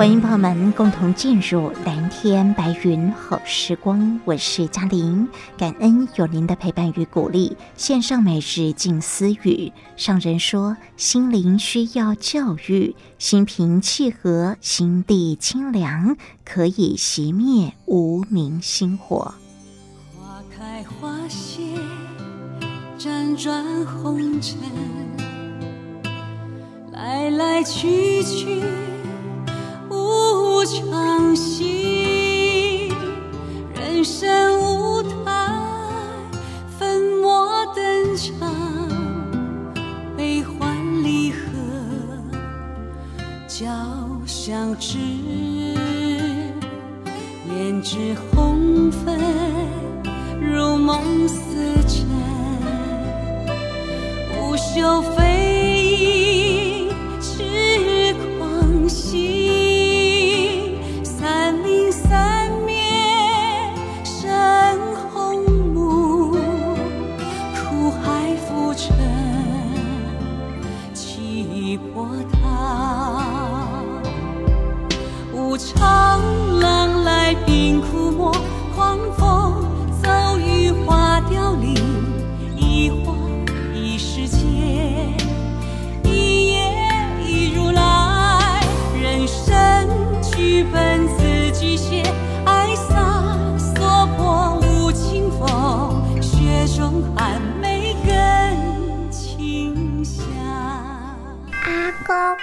[0.00, 7.54] 欢迎朋友们共同进入蓝天白云好时光，我是嘉玲，感恩有您的陪伴与鼓励。
[7.76, 19.34] 线上每日静思语，上人说：心灵需要教育，心平气和，心地清凉，可以熄灭无明心火。
[20.18, 21.60] 花开花谢，
[22.98, 24.56] 辗转红尘，
[26.90, 28.62] 来来去去。
[30.64, 32.92] 常心，
[33.74, 35.58] 人生舞台，
[36.78, 38.88] 粉墨登场，
[40.16, 41.38] 悲欢离合，
[43.48, 43.66] 交
[44.26, 44.98] 相知，
[47.48, 49.18] 胭脂红粉，
[50.40, 52.06] 如梦似真，
[54.28, 55.49] 不朽飞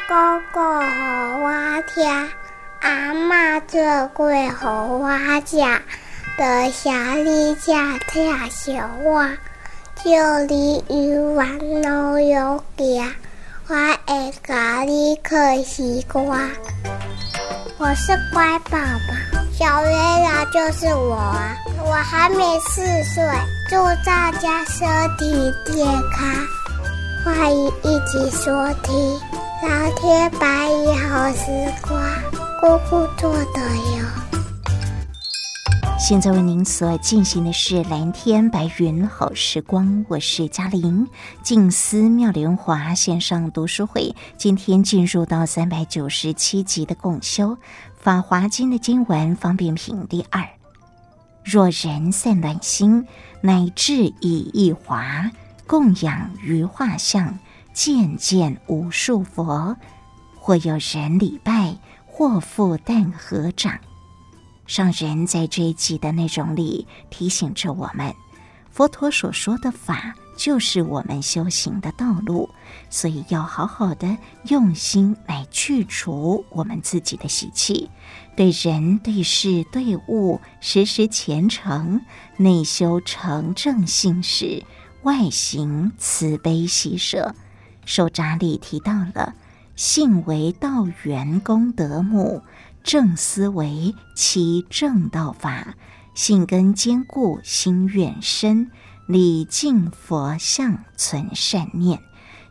[0.08, 2.10] 哥哥和我听，
[2.80, 3.82] 阿嬷做
[4.16, 4.70] 粿和
[5.00, 5.10] 我
[5.42, 5.58] 吃，
[6.38, 7.74] 在下里吃
[8.08, 9.30] 跳小娃，
[10.02, 13.12] 这里有碗老有家，
[13.68, 13.76] 我
[14.06, 16.24] 爱咖喱可西瓜。
[17.78, 21.18] 我是乖宝宝，小月亮就是我！
[21.84, 23.22] 我还没四岁，
[23.70, 23.76] 祝
[24.06, 26.34] 大家身体健康，
[27.26, 29.47] 欢迎一起收听。
[29.64, 32.00] 蓝天白云好时光，
[32.62, 34.06] 姑姑做的哟。
[35.98, 41.08] 现在为您所进行的是蓝天白云好时光，我是嘉玲。
[41.42, 47.56] 静思妙莲华线上读书会，今天进入到三百九十七集的共修
[48.00, 50.48] 《法华经》的经文方便品第二。
[51.44, 53.08] 若人散乱心，
[53.42, 55.32] 乃至以一华
[55.66, 57.40] 供养于画像。
[57.78, 59.78] 渐见无数佛，
[60.36, 61.78] 或有人礼拜，
[62.08, 63.78] 或复但合掌。
[64.66, 68.12] 上人在这一集的内容里提醒着我们，
[68.72, 72.50] 佛陀所说的法就是我们修行的道路，
[72.90, 77.88] 所以要好好的用心来去除我们自己的习气，
[78.36, 82.02] 对人对事对物时时虔诚，
[82.38, 84.64] 内修成正信实，
[85.04, 87.36] 外行慈悲喜舍。
[87.88, 89.34] 手札里提到了，
[89.78, 92.44] 信为道源功德母，
[92.84, 95.76] 正思维其正道法，
[96.14, 98.70] 信根坚固，心愿深，
[99.08, 102.02] 礼敬佛像，存善念。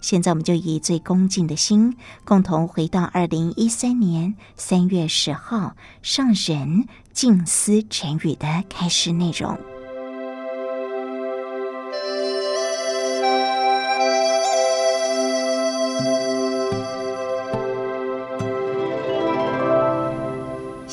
[0.00, 9.58] 现在我们就以最恭敬的心，共同回到二零一三年三月十号上人静思晨语的开示内容。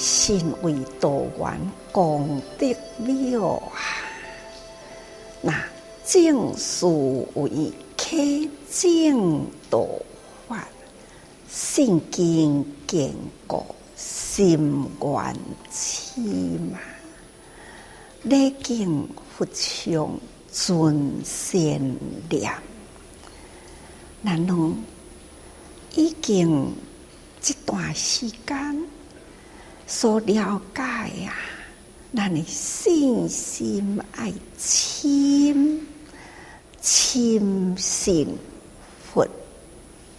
[0.04, 2.68] 信为道源功德
[2.98, 3.80] 妙啊！
[5.42, 5.64] 那
[6.06, 6.86] 正思
[7.36, 8.18] 维开
[8.70, 9.88] 正道
[10.46, 10.68] 法，
[11.50, 13.14] 信经坚
[13.48, 13.66] 固
[13.96, 15.36] 心愿
[15.72, 16.20] 起
[16.70, 16.80] 嘛，
[18.24, 19.08] 礼敬
[19.38, 20.10] 佛像
[20.52, 21.98] 尊贤
[22.30, 22.52] 念，
[24.26, 24.76] 咱拢
[25.96, 26.74] 已经
[27.42, 28.86] 这段时间
[29.86, 30.82] 所了解
[31.24, 31.36] 呀，
[32.16, 35.88] 咱的信心爱亲。
[36.86, 38.38] 亲信
[39.02, 39.26] 佛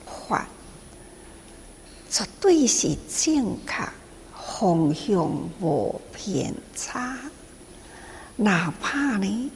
[0.06, 0.48] 法，
[2.08, 3.86] 绝对是正确，
[4.34, 5.30] 方向
[5.60, 7.18] 无偏差。
[8.36, 9.50] 哪怕呢，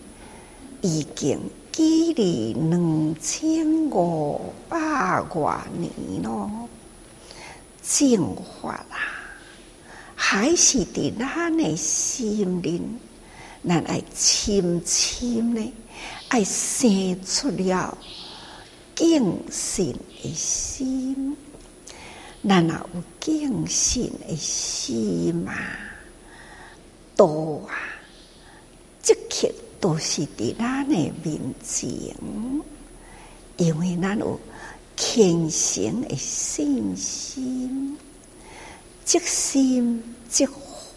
[0.83, 1.41] 已经
[1.73, 5.91] 距离两千五百多年
[6.23, 6.69] 咯，
[7.83, 8.85] 正法。
[8.91, 9.18] 啊，
[10.31, 12.99] 还是伫咱的心灵，
[13.67, 15.73] 咱爱深深呢。
[16.29, 17.97] 爱生出了
[18.95, 21.35] 敬信的心，
[22.47, 25.55] 咱若有敬信的心嘛，
[27.17, 27.25] 道
[27.67, 27.73] 啊，
[29.03, 31.91] 即刻都是伫咱的面前，
[33.57, 34.39] 因为咱有
[34.95, 37.97] 虔诚的信心，
[39.09, 40.45] 即心即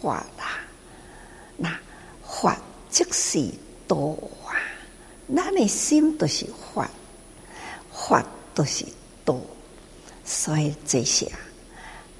[0.02, 0.60] 法啦，
[1.56, 1.74] 那
[2.22, 2.60] 法
[2.90, 3.48] 即是
[3.88, 3.96] 道
[4.44, 4.52] 啊。
[5.34, 6.44] 咱的心都是
[6.74, 6.90] 法，
[7.90, 8.22] 法
[8.54, 8.84] 都是
[9.24, 9.34] 道，
[10.26, 11.32] 所以这些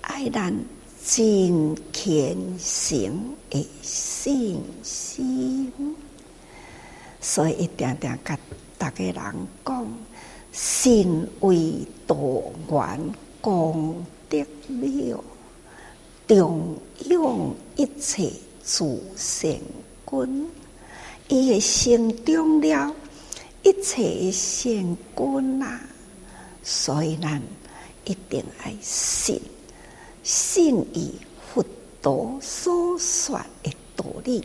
[0.01, 0.51] 爱咱
[1.05, 5.71] 真虔诚的信心，
[7.21, 8.39] 所以一定定甲
[8.79, 9.15] 大家人
[9.63, 9.87] 讲，
[10.53, 12.17] 信为道
[12.71, 14.39] 源功德
[14.69, 15.23] 妙，
[16.35, 16.79] 重
[17.11, 18.33] 用一切
[18.65, 19.55] 诸善
[20.07, 20.47] 根。
[21.29, 22.95] 伊会成中了
[23.63, 25.81] 一切善根呐，
[26.63, 27.41] 所以咱
[28.05, 29.41] 一定要信，
[30.23, 31.13] 信伊
[31.53, 31.65] 佛
[32.03, 34.43] 陀所说诶道理，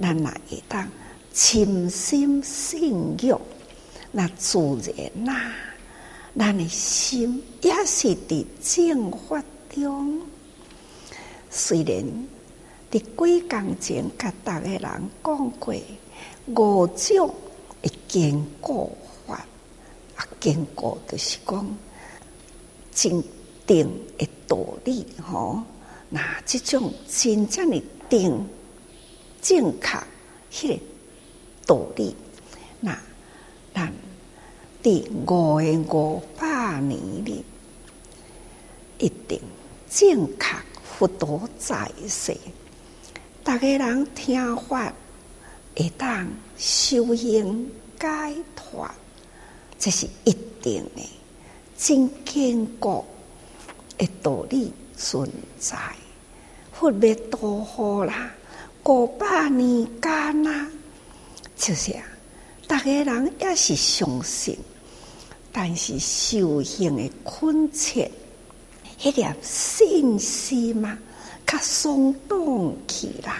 [0.00, 0.88] 咱也会当
[1.32, 3.40] 深深信仰，
[4.10, 5.52] 那自然呐，
[6.36, 10.20] 咱的心也是伫正法中，
[11.54, 12.26] 虽然。
[12.90, 15.74] 伫几工前，甲逐个人讲过
[16.54, 17.34] 五种
[17.82, 18.96] 的坚固
[19.26, 19.34] 法，
[20.14, 21.76] 啊，坚固就是讲
[22.92, 23.20] 真
[23.66, 25.64] 定的道理吼。
[26.08, 28.46] 那这种真正的定
[29.42, 29.98] 正确，
[30.52, 30.80] 迄个
[31.66, 32.14] 道理，
[32.78, 32.96] 那
[33.74, 33.92] 咱
[34.84, 37.44] 伫五诶五百年里，
[38.98, 39.40] 一定
[39.90, 40.54] 正确
[41.04, 42.34] 佛陀在世。
[43.42, 44.90] 大家人听法，
[45.76, 47.70] 会当修行
[48.00, 48.08] 解
[48.56, 48.88] 脱，
[49.78, 51.06] 这是一定的，
[51.76, 53.04] 真坚固
[53.98, 55.76] 的道理存在。
[56.72, 58.32] 佛灭度后啦，
[58.84, 60.70] 五百年间啦，
[61.54, 62.02] 就是啊，
[62.66, 64.56] 大家人也是相信，
[65.52, 68.10] 但是修行的困切，
[69.04, 70.98] 一点信心嘛。
[71.46, 73.36] 较松动起啦，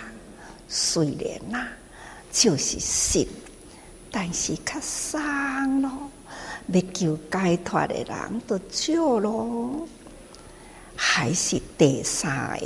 [0.69, 1.69] 虽然呐、啊，
[2.31, 3.27] 就是信，
[4.11, 5.91] 但是较伤咯。
[6.67, 9.89] 要求解脱的人都少咯，
[10.95, 12.59] 还是第三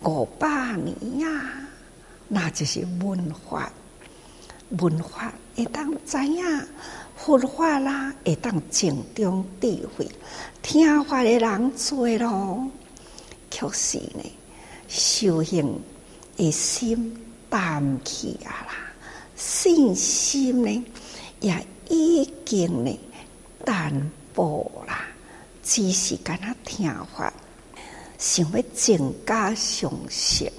[0.00, 1.68] 个五百年呀、啊，
[2.28, 3.68] 那就是文化，
[4.78, 6.66] 文化会当知影
[7.18, 10.08] 佛法啦，会当正中智慧，
[10.62, 12.70] 听法的人多咯。
[13.50, 14.24] 确实呢，
[14.86, 15.80] 修行
[16.36, 17.14] 的心
[17.50, 18.72] 淡去啊啦，
[19.36, 20.84] 信心呢
[21.40, 22.98] 也已经呢
[23.64, 25.06] 淡薄啦，
[25.62, 27.32] 只是敢若听法，
[28.16, 30.50] 想要增加信心，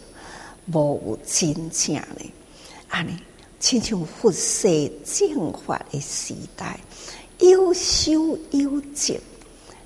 [0.71, 2.31] 无有真正呢，
[2.89, 3.17] 安尼，
[3.59, 6.79] 亲像佛世正法的时代，
[7.39, 9.19] 有修有证，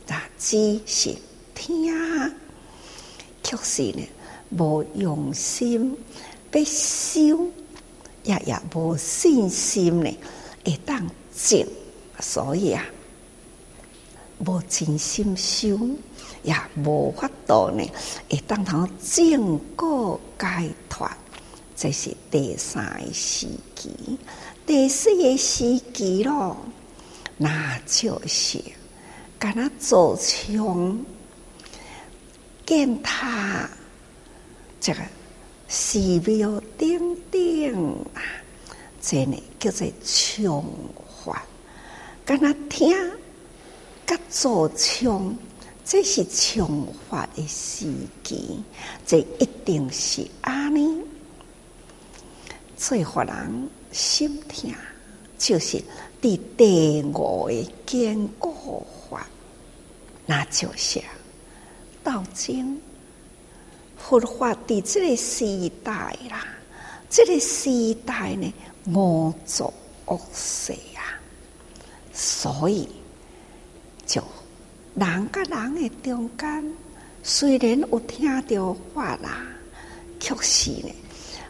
[0.06, 1.16] 那只是
[1.56, 1.92] 听。
[3.42, 4.08] 确实呢，
[4.58, 5.98] 无用心
[6.52, 7.50] 要修，
[8.24, 10.18] 也也无信心呢，
[10.64, 11.68] 会当证，
[12.20, 12.86] 所以啊，
[14.46, 15.78] 无真心修，
[16.44, 17.84] 也无法度呢，
[18.30, 21.10] 会当通证果解脱。
[21.76, 23.90] 这是第三个时期，
[24.66, 26.56] 第四个时期咯，
[27.38, 28.60] 那就是
[29.40, 31.06] 敢若做枪。
[32.66, 33.70] 建塔，
[34.80, 35.00] 这个
[35.68, 37.74] 寺庙顶顶
[38.14, 38.22] 啊，
[39.02, 40.64] 这呢叫做唱
[41.26, 41.44] 法。
[42.24, 42.96] 敢若听
[44.06, 45.36] 甲做唱，
[45.84, 47.88] 这是唱法的时
[48.24, 48.64] 机，
[49.06, 51.02] 这一定是安尼。
[52.86, 54.76] 做法人心听，
[55.38, 55.82] 就是
[56.22, 57.54] 伫第五个
[57.86, 59.26] 坚固法，
[60.26, 61.02] 那就是
[62.04, 62.78] 道经。
[63.98, 66.46] 佛法伫这个时代啦，
[67.10, 68.54] 这个时代呢，
[68.88, 69.74] 五浊
[70.08, 71.16] 恶事啊，
[72.12, 72.90] 所以
[74.06, 74.22] 就
[74.96, 76.74] 人甲人的中间，
[77.24, 79.42] 虽然有听到法啦，
[80.20, 80.94] 确实呢，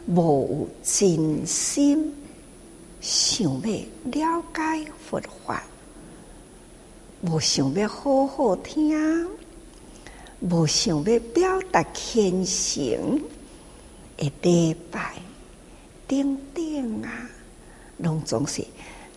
[0.06, 2.14] 无有真心
[3.00, 3.60] 想要
[4.10, 5.62] 了解佛法，
[7.22, 9.28] 无想要好好听，
[10.40, 13.22] 无想要表达虔诚
[14.16, 15.14] 的礼拜。
[16.06, 17.30] 顶顶啊，
[17.98, 18.62] 拢总是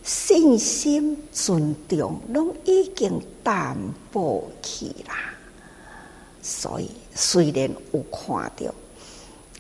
[0.03, 0.57] 信。
[0.57, 3.77] 心尊重，拢已经淡
[4.09, 5.33] 薄去啦。
[6.41, 8.73] 所以虽然有看到、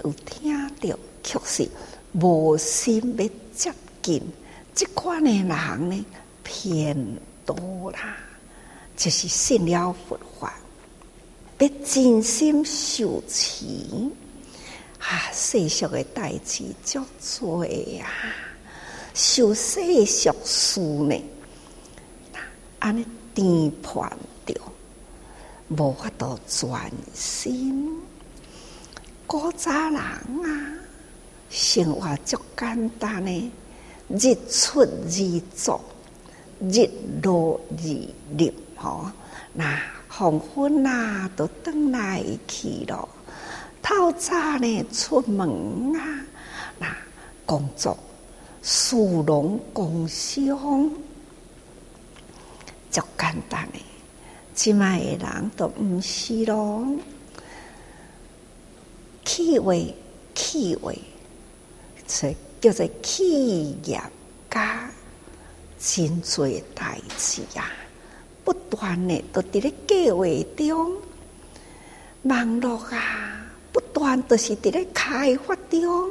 [0.05, 1.69] 有听到，确实
[2.13, 4.23] 无心要接近。
[4.73, 6.05] 即款的人呢，
[6.41, 6.95] 偏
[7.45, 8.15] 多啦。
[8.95, 10.57] 就是信了佛法，
[11.59, 13.65] 要真心受持。
[14.99, 18.07] 啊，世俗的代志足多呀，
[19.13, 21.15] 受世俗事呢，
[22.79, 24.55] 安尼颠盘着，
[25.69, 28.01] 无法度专心。
[29.27, 30.76] 古早人啊，
[31.49, 33.51] 生活足简单呢，
[34.09, 35.81] 日出而作，
[36.59, 36.89] 日
[37.21, 37.83] 落而
[38.37, 39.11] 入，吼，
[39.53, 43.07] 那黄昏啊，都转来去咯。
[43.81, 46.25] 透早呢，出门啊，
[46.77, 46.95] 那
[47.45, 47.97] 工作，
[48.61, 50.91] 殊荣工商，
[52.91, 53.79] 足简单的。
[54.53, 56.85] 即卖的人都毋是咯，
[59.23, 59.95] 气味
[60.33, 60.99] 气味，
[62.59, 64.01] 叫做企业
[64.49, 64.89] 家，
[65.79, 67.71] 真多代志啊，
[68.43, 70.25] 不断的都伫咧计划
[70.57, 70.95] 中，
[72.23, 73.33] 网络啊。
[73.69, 76.09] 不断都是伫咧开发中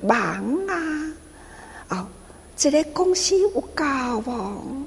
[0.00, 0.16] 忙
[0.66, 1.12] 啊！
[1.90, 2.06] 哦，
[2.56, 3.84] 这个公司有够
[4.24, 4.86] 无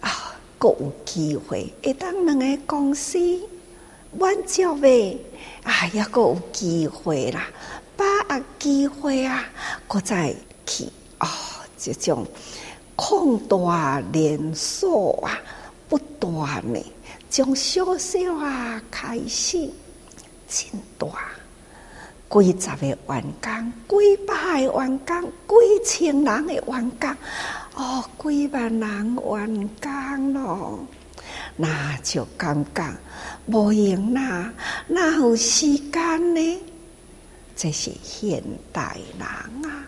[0.00, 0.36] 啊？
[0.58, 3.18] 阁有机会，会当两个公司
[4.18, 5.18] 满足未？
[5.62, 7.48] 啊，也阁有机会啦，
[7.96, 8.04] 把
[8.36, 9.44] 握机会啊，
[9.86, 10.34] 搁再
[10.66, 10.84] 去
[11.20, 11.28] 哦，
[11.78, 12.26] 这种
[12.96, 15.38] 扩大连锁啊，
[15.88, 16.84] 不断的
[17.30, 19.70] 从小小啊开始。
[20.46, 20.66] 真
[20.98, 21.08] 大，
[22.30, 27.16] 几十个员工，几百个员工，几千人的员工，
[27.74, 30.78] 哦，几万人员工咯，
[31.56, 32.88] 那就感觉
[33.46, 34.52] 无用啦，
[34.86, 36.60] 哪有时间呢？
[37.56, 38.42] 这是现
[38.72, 39.26] 代人
[39.70, 39.86] 啊，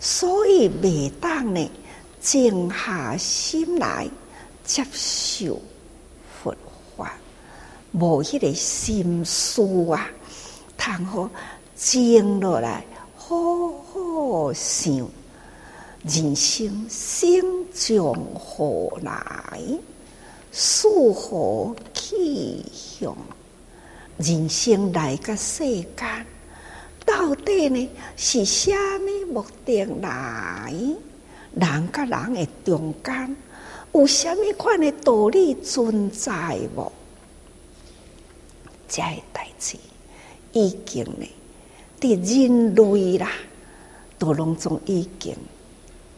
[0.00, 1.70] 所以未当呢，
[2.20, 4.08] 静下心来
[4.64, 5.60] 接受
[6.42, 6.54] 佛
[6.96, 7.14] 法。
[7.92, 10.10] 无迄个心思啊，
[10.76, 11.30] 通好
[11.76, 12.84] 静落来，
[13.16, 13.36] 好
[13.84, 14.92] 好想
[16.02, 17.40] 人生生
[17.72, 19.60] 从何来，
[20.52, 23.16] 属何去向？
[24.18, 26.26] 人生来个世间，
[27.04, 30.72] 到底呢是虾米目的来？
[31.54, 33.36] 人甲人的中间，
[33.92, 36.92] 有虾米款的道理存在无？
[38.88, 39.76] 这个代志
[40.52, 41.28] 已经呢，
[42.00, 42.16] 伫
[42.48, 43.30] 人类啦，
[44.18, 45.34] 都拢总已经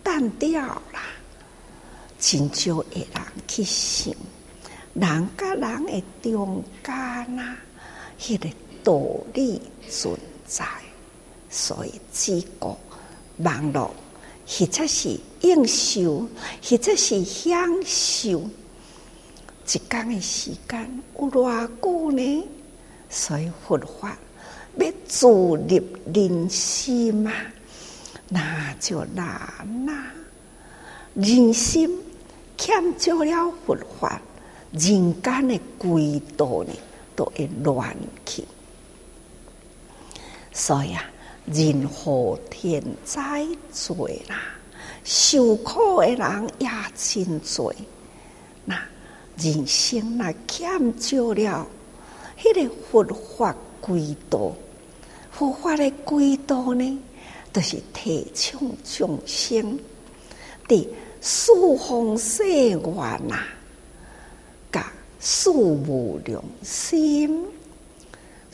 [0.03, 1.03] 淡掉啦。
[2.19, 4.15] 真少会人去想，
[4.95, 7.57] 人甲人的中间啊，
[8.19, 8.49] 迄个
[8.83, 8.99] 道
[9.35, 10.65] 理存在，
[11.51, 12.77] 所以只顾
[13.39, 13.95] 网络，
[14.47, 16.27] 或者是应受，
[16.63, 18.41] 或者是享受，
[19.67, 22.45] 一天的时间有偌久呢？
[23.09, 24.17] 所以佛法
[24.77, 27.33] 要自入人心嘛，
[28.29, 29.27] 那就难
[29.87, 30.13] 啦。
[31.15, 31.89] 人心
[32.59, 34.21] 欠缺了佛法，
[34.73, 36.73] 人间的轨道呢
[37.15, 38.45] 都会乱去。
[40.59, 41.05] 所以啊，
[41.45, 43.47] 人祸天灾
[43.87, 44.41] 多啦，
[45.05, 47.75] 受苦的人也真多。
[48.65, 48.75] 那
[49.37, 51.67] 人生那欠缺了。
[52.43, 53.05] 迄个佛
[53.37, 54.51] 法归道，
[55.31, 56.99] 佛法的归道呢，
[57.53, 59.79] 都、就是提倡众生
[60.67, 60.89] 的
[61.21, 62.81] 四方世愿
[63.29, 63.41] 呐，
[64.73, 67.45] 甲四无量心，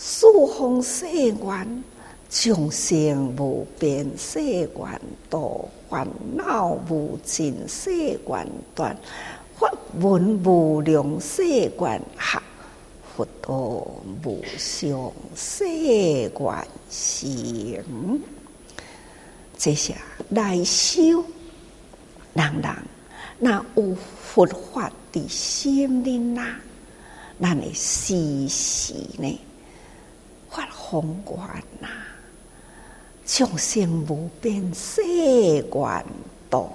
[0.04, 1.84] 四方世愿，
[2.28, 7.92] 众生无边誓愿度，烦恼无尽世
[8.26, 8.96] 缘断，
[9.56, 12.42] 法门无量世缘合。
[13.14, 13.52] 佛道
[14.24, 18.20] 无上世缘行，
[19.56, 19.94] 这些
[20.30, 21.22] 来修，
[22.34, 22.74] 人人
[23.38, 26.56] 那有佛法的心灵呐，
[27.38, 29.40] 那你时时呢
[30.52, 31.38] 发宏愿
[31.80, 31.88] 呐，
[33.24, 36.06] 众生无边誓愿
[36.50, 36.70] 度，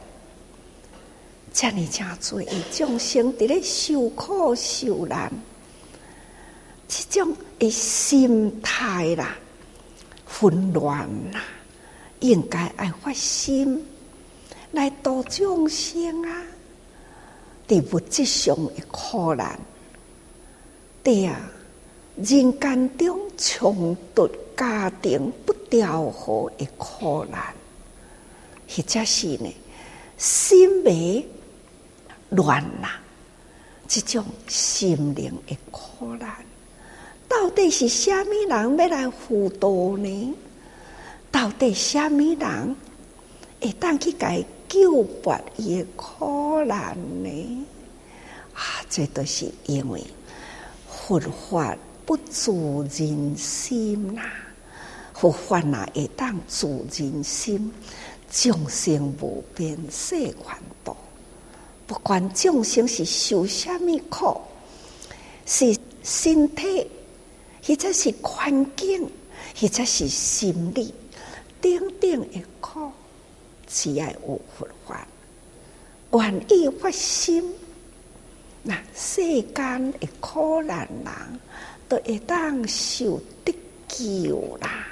[1.53, 5.31] 这样才做一众生伫咧受苦受难。
[6.87, 9.37] 这种的心态啦，
[10.25, 11.43] 混乱啦，
[12.21, 13.85] 应该爱发心
[14.71, 16.43] 来度众生啊！
[17.67, 19.59] 在物质上的苦难，
[21.03, 21.37] 对啊，
[22.17, 27.53] 人间中冲突家庭不调和的苦难，
[28.67, 29.53] 或者是呢，
[30.17, 31.23] 心迷
[32.29, 32.99] 乱啦，
[33.87, 36.35] 这种心灵的苦难。
[37.27, 40.33] 到底是虾米人要来辅导呢？
[41.29, 42.75] 到底虾米人
[43.61, 47.67] 会当去解救拔伊的苦难呢？
[48.55, 50.03] 啊，这都是因为
[50.89, 54.21] 佛法不助人心呐！
[55.13, 57.71] 佛法呐，会当助人心，
[58.31, 60.33] 众生无边誓愿
[60.83, 60.95] 度。
[61.85, 64.41] 不管众生是受什么苦，
[65.45, 66.87] 是身体。
[67.63, 69.11] 或者是环境，
[69.59, 70.93] 或者是心理，
[71.59, 72.89] 等等的苦，
[73.67, 75.05] 只要有佛法，
[76.13, 77.53] 愿意发心，
[78.63, 81.39] 那世间的苦难人
[81.87, 83.55] 都会当受得
[83.87, 84.87] 救啦。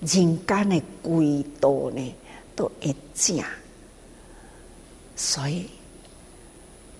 [0.00, 2.14] 人间的归道呢，
[2.54, 3.42] 都会正。
[5.16, 5.66] 所以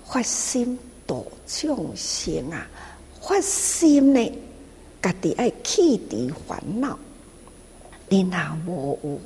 [0.05, 2.67] 发心度众生啊，
[3.21, 4.33] 发心呢。
[5.01, 6.99] 家己爱去除烦恼，
[8.09, 9.21] 你若无有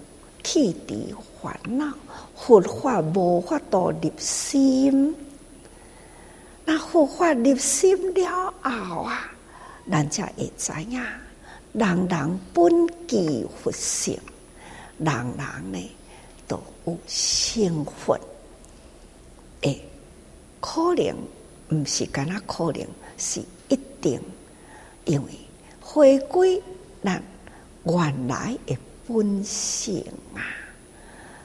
[0.45, 1.91] 去除烦恼，
[2.37, 5.17] 佛法无法度入心。
[6.67, 9.32] 那佛法入心了后啊，
[9.91, 11.03] 咱才会知影，
[11.73, 12.71] 人人本
[13.07, 14.19] 具佛性，
[14.99, 15.91] 人人呢
[16.47, 18.19] 都有成佛。
[19.63, 19.81] 诶，
[20.61, 21.17] 可能
[21.71, 24.21] 毋是干那可能，是一定，
[25.05, 25.31] 因为。
[25.85, 26.63] 回归
[27.05, 27.23] 咱
[27.85, 30.03] 原来的本性
[30.35, 30.41] 啊，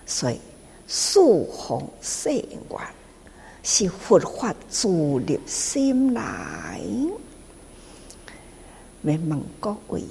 [0.06, 0.40] 所以
[0.88, 1.20] 四
[1.52, 2.80] 方誓愿
[3.62, 6.80] 是佛法注入心来。
[9.04, 10.04] 要问各位，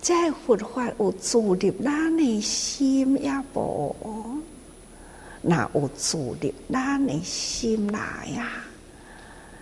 [0.00, 4.42] 这佛法有注入咱的心也无？
[5.42, 8.48] 那有注入咱的心来呀？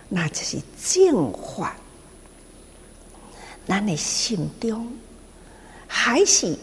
[0.09, 1.75] 那就是正法。
[3.67, 4.91] 咱的心中，
[5.87, 6.57] 还是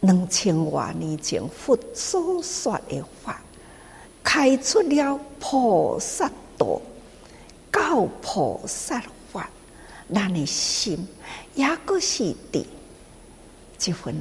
[0.00, 3.42] 两千多年前佛所说的法，
[4.22, 6.80] 开出了菩萨道，
[7.72, 9.02] 教菩萨，
[10.12, 11.06] 咱的心
[11.54, 12.64] 也阁是伫
[13.78, 14.14] 这份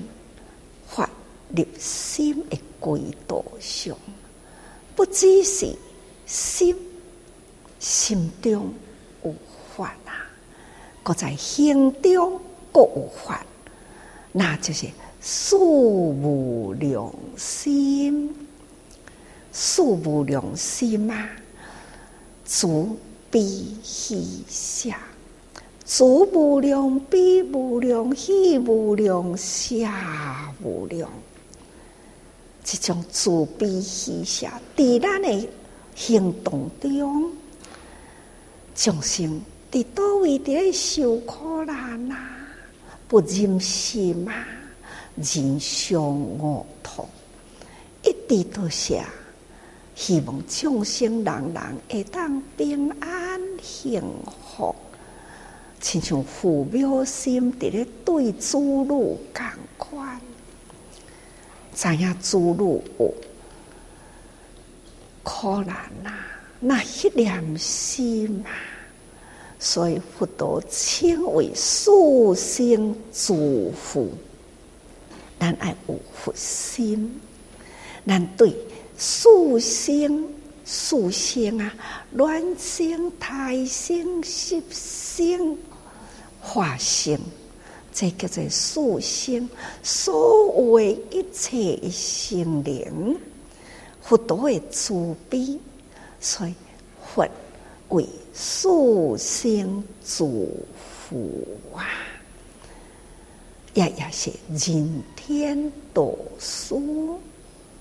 [0.88, 1.10] 法
[1.56, 3.96] 入心的轨道上，
[4.96, 5.76] 不只是
[6.26, 6.76] 心，
[7.80, 8.74] 心中
[9.24, 9.34] 有
[9.76, 10.26] 法啊。
[11.04, 13.46] 搁在行中各有法，
[14.32, 14.88] 那就是
[15.22, 18.36] 四无量心，
[19.52, 21.30] 四无量心啊！
[22.44, 22.98] 诸
[23.30, 23.40] 悲
[23.84, 24.90] 喜舍，
[25.86, 29.76] 诸无量悲无量喜无量舍
[30.64, 31.08] 无量，
[32.64, 35.48] 这种慈悲喜舍，在咱的
[35.94, 37.32] 行动中，
[38.74, 39.40] 众生。
[39.72, 42.16] 伫叨位伫咧受苦难呐，
[43.08, 44.48] 不忍心啊，
[45.16, 47.08] 人相恶痛，
[48.04, 49.06] 一直都写，
[49.96, 54.02] 希望众生人人会当平安幸
[54.58, 54.74] 福，
[55.86, 59.20] 亲像父母心伫咧对子女共
[59.78, 60.20] 款，
[61.76, 63.14] 知影子女有
[65.22, 66.12] 苦难呐，
[66.60, 68.50] 那一念心啊。
[69.60, 71.92] 所以佛陀称为四
[72.36, 74.10] 生祝福，
[75.40, 77.22] 咱爱有佛心，
[78.08, 78.56] 咱对
[78.98, 80.28] 四圣、
[80.66, 81.72] 四圣啊，
[82.14, 85.56] 卵圣、胎圣、湿圣、
[86.48, 87.20] 化圣，
[87.92, 89.50] 这叫做四圣。
[89.82, 93.18] 所有一切生灵，
[94.00, 94.94] 佛陀的慈
[95.28, 95.60] 悲，
[96.20, 96.54] 所以
[97.04, 97.28] 佛
[97.90, 98.70] 为四
[99.18, 100.48] 圣祝
[101.10, 101.84] 福啊。
[103.74, 106.76] 也也是人天导师，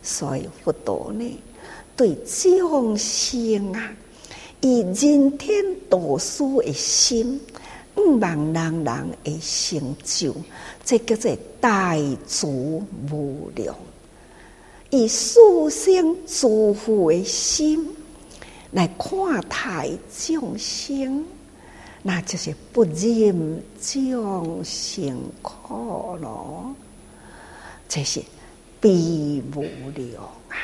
[0.03, 1.39] 所以佛陀呢，
[1.97, 3.95] 对众生啊，
[4.61, 7.41] 以人天导师的心，
[7.97, 10.35] 毋望人人的成就，
[10.85, 13.75] 这叫做大慈无量，
[14.91, 17.89] 以素心祝福的心
[18.73, 21.25] 来看待众生。
[22.07, 26.75] 那就是不忍众生苦恼，
[27.89, 28.21] 这是
[28.79, 29.63] 悲无
[29.95, 30.55] 量啊！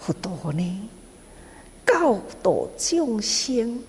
[0.00, 0.88] 佛陀呢，
[1.86, 3.80] 教导众生，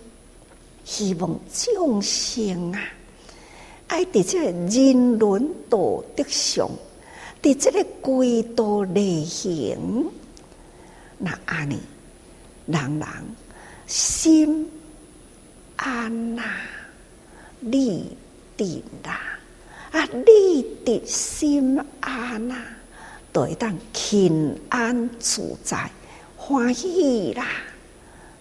[0.87, 2.79] 希望众生啊，
[3.87, 6.69] 爱伫这个人伦道德上，
[7.41, 10.09] 伫这个轨道内行，
[11.17, 11.77] 那安尼，
[12.67, 13.07] 人人
[13.85, 14.71] 心。
[15.75, 16.43] 安那
[17.59, 18.03] 立
[18.57, 19.37] 定啦，
[19.91, 22.55] 啊，立定心安那，
[23.31, 25.87] 都会当平安自在
[26.35, 27.45] 欢喜啦。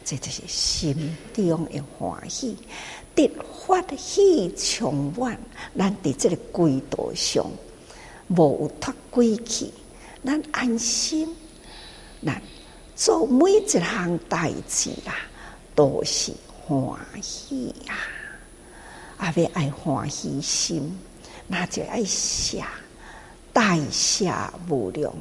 [0.07, 2.57] 这就是心中的欢喜，
[3.15, 3.29] 得
[3.67, 5.37] 法喜充满。
[5.77, 7.45] 咱伫这个轨道上，
[8.29, 9.71] 无脱轨去，
[10.25, 11.29] 咱安心，
[12.25, 12.41] 咱
[12.95, 15.15] 做每一项代志啦，
[15.75, 16.33] 都是。
[16.69, 17.95] 欢喜啊！
[19.19, 20.99] 阿要爱欢喜心，
[21.47, 22.59] 那就爱舍，
[23.53, 24.27] 代舍
[24.69, 25.15] 无量，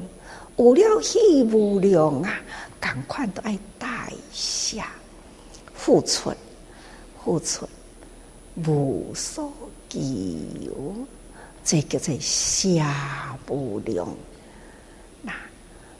[0.56, 2.40] 有了喜无量啊！
[2.80, 4.88] 赶快都爱代下，
[5.74, 6.32] 付出，
[7.22, 7.68] 付出
[8.64, 9.52] 无所
[9.88, 11.06] 求，
[11.64, 12.68] 这叫做舍
[13.48, 14.08] 无量。
[15.22, 15.32] 那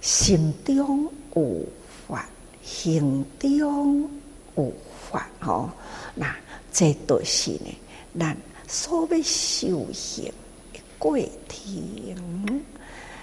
[0.00, 1.64] 心中有
[2.08, 2.28] 法，
[2.62, 4.10] 行中
[4.56, 4.72] 有。
[5.08, 5.70] 法哦，
[6.16, 6.34] 那
[6.72, 7.78] 这都是呢，
[8.18, 8.36] 咱
[8.66, 10.24] 所要修行
[10.72, 11.16] 的过
[11.48, 12.64] 程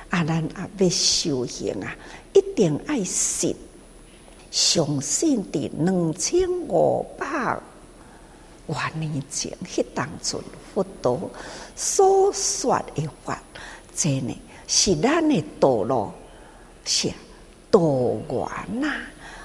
[0.09, 1.93] 啊，咱啊要修行啊，
[2.33, 3.55] 一定爱信，
[4.51, 7.57] 相信伫两千五百
[8.67, 10.39] 万年前，迄当阵
[10.73, 11.29] 佛陀
[11.75, 13.41] 所说的法，
[13.95, 14.35] 这呢
[14.67, 16.11] 是咱诶道路，
[16.85, 17.11] 是
[17.69, 17.79] 道
[18.29, 18.93] 源呐。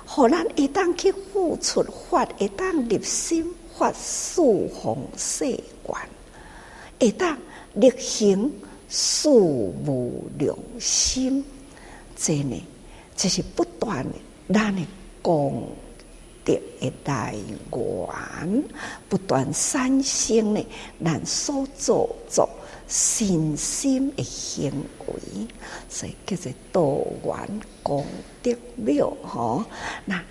[0.07, 6.09] 互咱一旦去付出法，一旦立心发四弘誓愿，
[6.99, 7.37] 一旦
[7.75, 8.51] 力行
[8.89, 11.45] 四无量心，
[12.17, 12.63] 真呢，
[13.19, 14.81] 这是不断的咱的
[15.21, 15.69] 功
[16.45, 17.35] 德的来
[17.73, 18.65] 源，
[19.09, 20.65] 不断产生的
[21.05, 22.49] 咱所做作
[22.87, 24.73] 信心的行
[25.09, 25.47] 为，
[25.91, 28.07] 所以叫做道源功
[28.41, 29.65] 德庙吼。
[30.05, 30.23] 那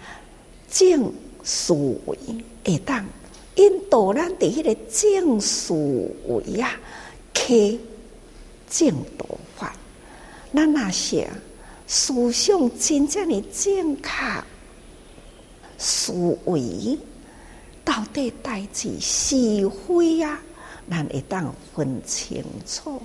[0.71, 1.12] 正
[1.43, 1.73] 思
[2.06, 2.17] 维
[2.63, 3.06] 会当
[3.56, 5.73] 引导咱伫迄个正思
[6.26, 6.71] 维啊，
[7.34, 7.78] 开
[8.69, 9.26] 正道
[9.58, 9.76] 法。
[10.54, 11.30] 咱那些
[11.88, 14.10] 思想真正的正确
[15.78, 17.00] 思维，
[17.86, 20.41] 到底代志是非啊？
[20.89, 23.02] 咱会当分清楚，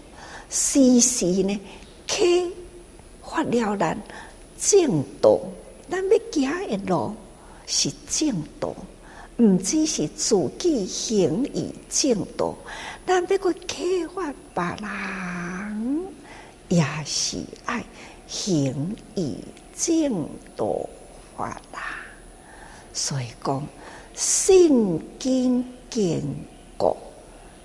[0.50, 1.60] 时时呢，
[2.06, 2.50] 去
[3.22, 3.96] 发了咱
[4.58, 5.38] 正道，
[5.88, 7.14] 咱要行的路
[7.66, 8.74] 是正道，
[9.38, 12.54] 毋只是自己行于正道，
[13.06, 16.06] 咱要去启发别人，
[16.68, 17.84] 也是爱。
[18.32, 19.34] 行于
[19.76, 20.88] 正道
[21.36, 22.00] 法啦。
[22.94, 23.62] 所以讲，
[24.14, 26.22] 信根坚
[26.78, 26.96] 固。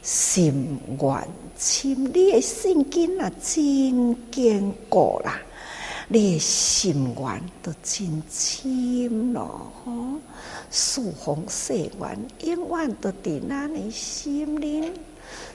[0.01, 1.27] 心愿
[1.57, 5.41] 深，你的信根啊真坚固啦，
[6.07, 9.71] 你的心愿都真深咯。
[10.69, 14.93] 四方誓愿永远都伫咱的心里，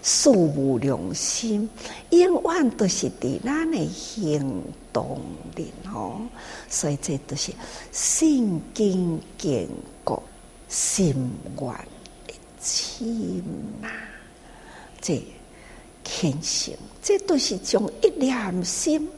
[0.02, 1.68] 四无良心
[2.10, 5.20] 永远都是伫咱的行动
[5.54, 6.22] 里吼。
[6.68, 7.52] 所以这都是
[7.90, 9.68] 信根坚
[10.04, 10.22] 固，
[10.68, 11.30] 心
[11.60, 11.74] 愿
[12.60, 13.42] 深
[13.80, 13.88] 呐。
[15.00, 15.22] 这
[16.04, 19.08] 虔诚，这都是从一念心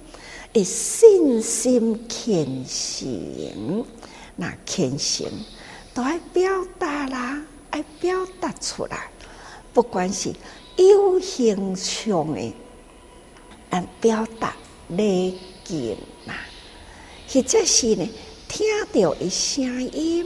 [0.53, 3.85] 的信心虔诚，
[4.37, 5.27] 那虔诚
[5.93, 9.11] 都爱表达啦，爱表达出来。
[9.75, 10.33] 不管是
[10.77, 12.55] 有形上的，
[13.71, 14.55] 咱表达
[14.87, 16.33] 礼敬呐，
[17.29, 18.09] 或者是呢，
[18.49, 20.25] 听到的声音，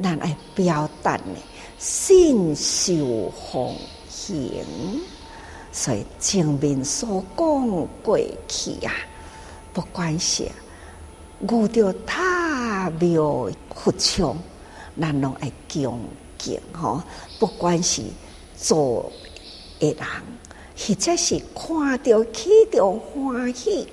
[0.00, 1.36] 咱爱表达呢，
[1.76, 3.76] 信受奉
[4.08, 4.64] 行。
[5.72, 8.92] 所以前面所讲过去啊，
[9.72, 10.44] 不管是
[11.40, 14.36] 遇到塔庙佛像，
[15.00, 15.98] 咱拢爱恭
[16.38, 17.02] 敬吼。
[17.40, 18.02] 不管是
[18.62, 19.12] 做
[19.80, 20.06] 的人，
[20.76, 23.88] 或者是看到起着欢喜，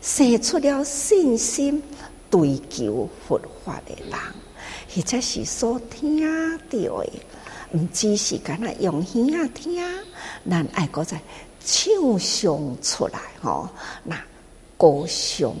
[0.00, 1.82] 生出了信心，
[2.30, 4.18] 追求佛法的人，
[4.94, 7.10] 或者是所听到的。
[7.72, 9.82] 毋只是干那用耳仔听，
[10.48, 11.20] 咱爱搁再
[11.62, 13.68] 唱上出来吼，
[14.04, 14.16] 那
[14.78, 15.56] 歌颂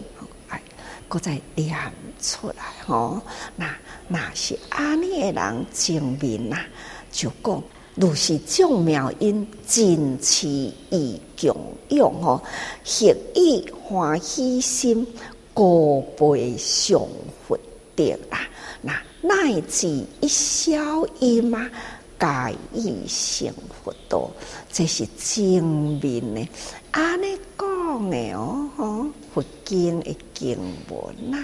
[0.48, 0.62] 爱
[1.08, 1.76] 搁再念
[2.22, 2.54] 出来
[2.86, 3.20] 吼，
[3.56, 3.76] 那
[4.08, 6.56] 那是安尼的人前面呐，
[7.10, 7.62] 就讲
[7.96, 11.56] 如是众妙音，尽持意供
[11.88, 12.42] 养吼，
[12.84, 15.06] 协以欢喜心，
[15.54, 17.00] 高倍上
[17.48, 17.58] 福
[17.94, 18.46] 德啦，
[18.82, 19.88] 那乃至
[20.20, 21.68] 一消音嘛。
[22.18, 23.52] 改易成
[23.84, 24.30] 佛道，
[24.72, 25.62] 这是正
[26.00, 26.48] 面的。
[26.90, 31.38] 安尼讲的哦，吼佛经的经文呐。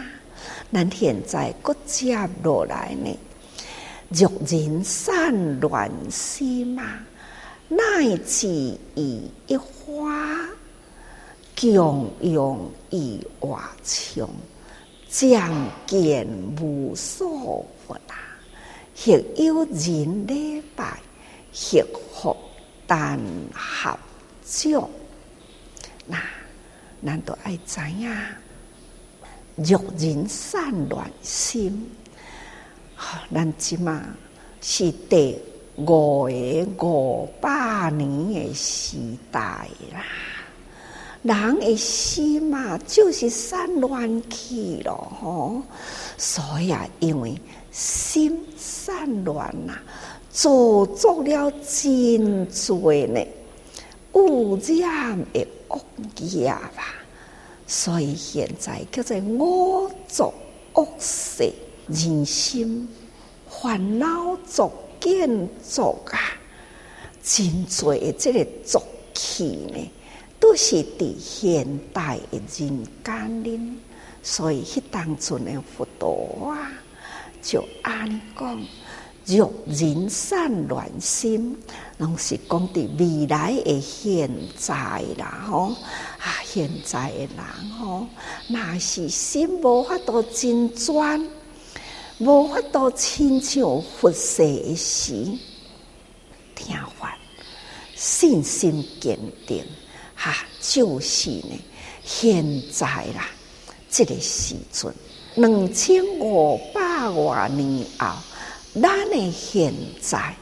[0.73, 3.15] 咱现在搁接落来呢，
[4.15, 6.83] 若人散乱心嘛，
[7.69, 8.47] 乃至
[8.95, 10.39] 以一花
[11.59, 14.29] 供养以瓦墙，
[15.09, 16.27] 将见
[16.61, 18.17] 无所佛啦。
[19.05, 21.01] 亦有人礼拜，
[21.73, 22.37] 亦复
[22.87, 23.19] 但
[23.55, 23.99] 合
[24.45, 24.89] 掌。
[26.07, 26.19] 那
[27.05, 28.15] 咱都爱知影，
[29.57, 31.91] 若人散乱心，
[33.33, 34.03] 咱即嘛
[34.61, 35.39] 是第
[35.77, 36.25] 五
[36.77, 38.97] 个五百年的时
[39.31, 39.41] 代
[39.93, 40.05] 啦。
[41.23, 45.63] 人的心嘛，就是散乱去了吼。
[46.19, 49.75] 所以啊，因为心散乱呐，
[50.31, 53.25] 造作了真多呢，
[54.15, 55.81] 污染的恶
[56.17, 56.95] 业吧。
[57.69, 60.35] 所以现在叫做恶作
[60.75, 61.53] 恶事，
[61.93, 62.89] 人心
[63.49, 66.19] 烦恼逐见逐啊，
[67.23, 68.83] 真多的这个俗
[69.15, 69.91] 气呢，
[70.41, 73.61] 都是伫现代的人间里，
[74.23, 76.73] 所以迄当阵的佛陀啊。
[77.43, 78.67] 就安尼讲，
[79.27, 81.57] 若人善乱心，
[81.99, 85.75] 拢是讲伫未来的现在啦，吼
[86.21, 88.07] 啊，现在的人吼，
[88.49, 91.29] 若是心无法度真专，
[92.25, 95.27] 无法度亲像佛说的时，
[96.55, 97.19] 听法
[97.97, 99.65] 信心坚定，
[100.15, 101.61] 哈、就是呢，
[102.05, 103.27] 现在啦，
[103.91, 104.95] 这个时阵。
[105.35, 108.15] 两千五百多年后，
[108.81, 110.33] 咱的现在，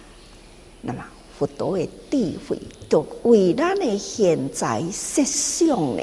[0.83, 1.03] 那么
[1.39, 6.03] 佛陀的智慧，就为咱的现在设想呢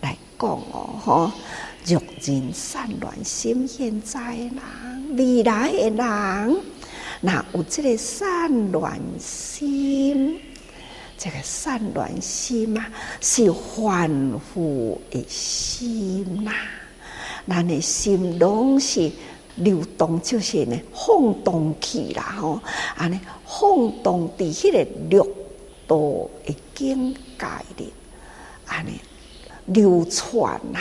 [0.00, 1.30] 来讲哦，吼，
[1.86, 6.56] 若人散乱心，现在人，未来的人，
[7.20, 10.40] 那有这个散乱心，
[11.18, 12.86] 这个散乱心嘛，
[13.20, 16.52] 是凡夫的心呐。
[17.46, 19.12] 咱的心拢是
[19.56, 22.58] 流动，就是呢晃动起啦吼，
[22.96, 25.22] 安尼晃动伫迄个六
[25.86, 25.98] 道
[26.46, 27.92] 的境界里，
[28.66, 28.98] 安尼
[29.66, 30.80] 流传呐，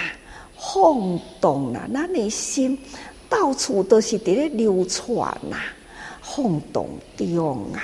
[0.65, 2.79] 晃动啊，咱的心
[3.27, 5.57] 到处都是伫咧流传呐，
[6.21, 7.83] 晃动中啊，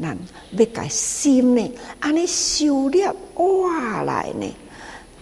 [0.00, 0.16] 咱
[0.52, 4.46] 要甲心呢，安尼修炼哇来呢，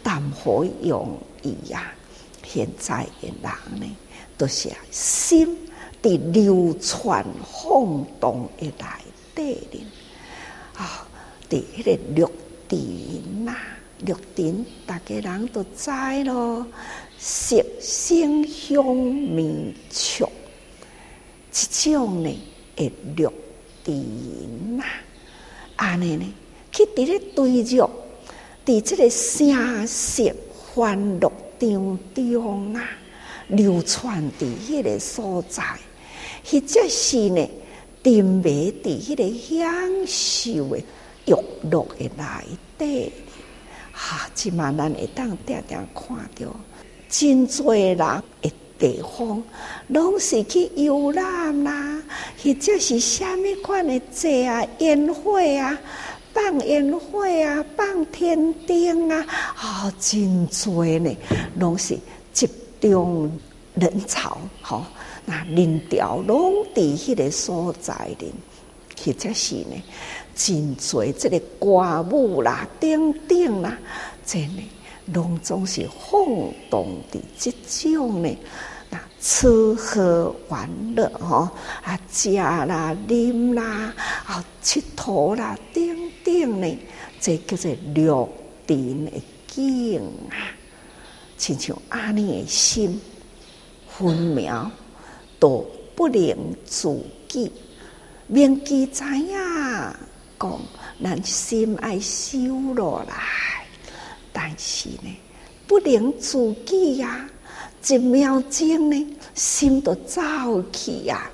[0.05, 1.93] 谈何容易呀？
[2.45, 3.97] 现在的人呢，
[4.39, 5.59] 都是心
[6.01, 9.01] 伫流传晃动的来
[9.35, 9.85] 对的
[10.77, 11.05] 啊，
[11.51, 12.31] 伫迄个六
[12.69, 13.57] 尘呐，
[13.99, 15.91] 六尘大家人都知
[16.25, 16.67] 咯，
[17.19, 18.85] 色声香
[19.35, 20.29] 味触，
[21.51, 22.39] 这种呢，
[22.77, 23.33] 诶六
[23.85, 24.85] 尘呐，
[25.77, 26.35] 安尼呢，
[26.73, 27.91] 去伫咧对着，
[28.65, 30.35] 伫这个声色
[30.75, 31.33] 欢乐。
[31.59, 32.87] 场中啊，
[33.49, 35.63] 流传伫迄个所在，
[36.45, 37.49] 或者是呢，
[38.05, 40.79] 沉迷伫迄个享受的
[41.25, 41.35] 娱
[41.71, 42.45] 乐的内
[42.77, 43.13] 底，
[43.99, 46.55] 哈，即嘛咱会当定定看着，
[47.09, 49.43] 真侪人的地方，
[49.89, 52.03] 拢是去游览啦，
[52.43, 55.79] 或者是虾米款的节啊、宴会啊，
[56.35, 61.17] 放烟火啊，放天灯啊，啊、真侪呢，
[61.59, 61.99] 拢是
[62.35, 62.47] 集
[62.79, 63.31] 中
[63.77, 64.85] 人潮，吼、
[65.25, 68.31] 那人潮拢伫迄个所在呢，
[69.03, 69.83] 或者是呢，
[70.37, 73.77] 真侪这个歌舞啦、等等啦，
[74.25, 74.69] 真诶，
[75.13, 76.25] 拢总是晃
[76.71, 77.53] 动的这
[77.91, 78.37] 种呢。
[79.19, 81.49] 吃喝玩乐吼
[81.83, 83.93] 啊，食啦、啉啦、
[84.25, 85.83] 啊，佚佗啦，等
[86.23, 86.79] 等呢，
[87.19, 88.07] 这叫做绿
[88.69, 90.55] 尘的景啊，
[91.37, 93.01] 亲像安尼的心
[93.89, 94.71] 分秒
[95.41, 96.97] 都不能自
[97.27, 97.51] 己，
[98.29, 99.37] 铭记知影
[100.39, 100.61] 讲，
[101.03, 102.39] 咱心爱收
[102.75, 103.67] 落来，
[104.33, 105.17] 但是呢，
[105.67, 107.29] 不能自己呀。
[107.89, 110.21] 一秒钟呢，心都走
[110.73, 111.31] 去呀！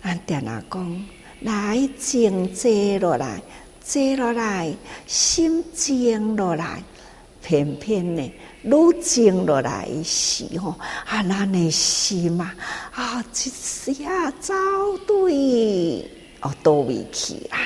[0.00, 1.06] 俺爹那讲，
[1.40, 3.42] 来静坐落来，
[3.84, 4.74] 坐落来，
[5.06, 6.82] 心静落来，
[7.42, 10.70] 偏偏呢，愈静落来时候，
[11.04, 12.56] 啊，咱的心啊，
[12.94, 14.54] 啊，一下走
[15.06, 17.58] 对哦，倒位去啦，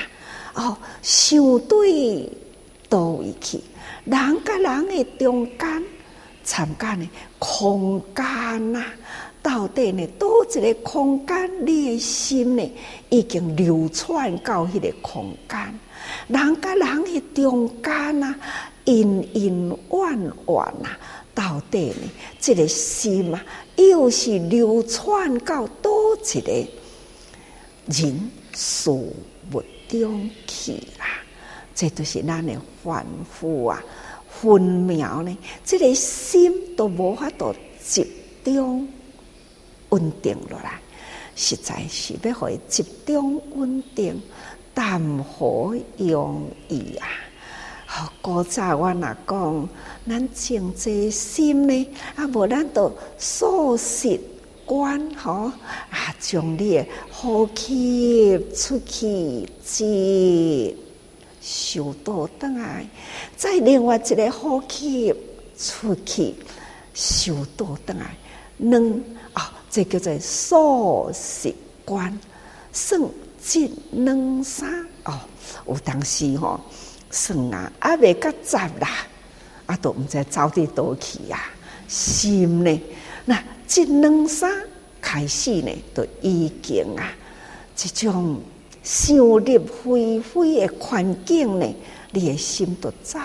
[0.53, 2.29] 哦，想对
[2.89, 3.59] 倒位去，
[4.05, 5.83] 人甲人的中间。
[6.45, 8.83] 参加呢空间呐，
[9.41, 11.65] 到底呢多一个空间？
[11.65, 12.71] 你的心呢
[13.07, 15.79] 已经流窜到迄个空间，
[16.27, 18.35] 人甲人的中间呐，
[18.83, 20.89] 隐隐弯弯呐，
[21.33, 22.11] 到底呢
[22.41, 23.41] 这个心啊，
[23.77, 26.51] 又是流窜到多一个
[27.85, 29.15] 人事物
[29.99, 31.05] 中去啦？
[31.75, 33.83] 这都是咱的反复啊！
[34.29, 37.53] 分秒呢，这个心都无法度
[37.83, 38.05] 集
[38.43, 38.87] 中
[39.89, 40.79] 稳定落来，
[41.35, 44.21] 实在是要互伊集中稳定，
[44.75, 47.07] 谈何容易啊！
[47.85, 49.69] 好，古早我若讲，
[50.07, 54.19] 咱静坐心呢，啊，无咱都数息
[54.65, 55.51] 观吼，
[55.89, 60.75] 啊，将你的呼气出去接。
[61.45, 62.87] 收倒转来，
[63.35, 65.13] 再另外一个呼气
[65.57, 66.33] 出去，
[66.93, 68.15] 收倒转来，
[68.59, 68.81] 两
[69.33, 72.17] 啊、哦，这叫做数息观，
[72.71, 75.19] 算一两三哦。
[75.67, 76.61] 有当时吼、哦，
[77.11, 79.05] 算啊，还未到十啦，
[79.65, 81.51] 啊，都毋知走伫倒去啊。
[81.89, 82.81] 心呢，
[83.25, 84.51] 那即两三
[85.01, 87.13] 开始呢，都已经啊，
[87.75, 88.39] 这种。
[88.83, 91.65] 想入非非的环境呢，
[92.11, 93.17] 你的心都走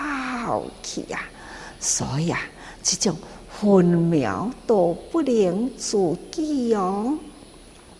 [0.81, 1.19] 去啊！
[1.81, 2.39] 所以啊，
[2.81, 3.13] 这种
[3.49, 5.97] 分秒都不能自
[6.31, 7.19] 己哦，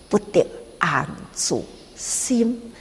[0.07, 0.47] 不得
[0.77, 1.65] 安住
[1.97, 2.71] 心。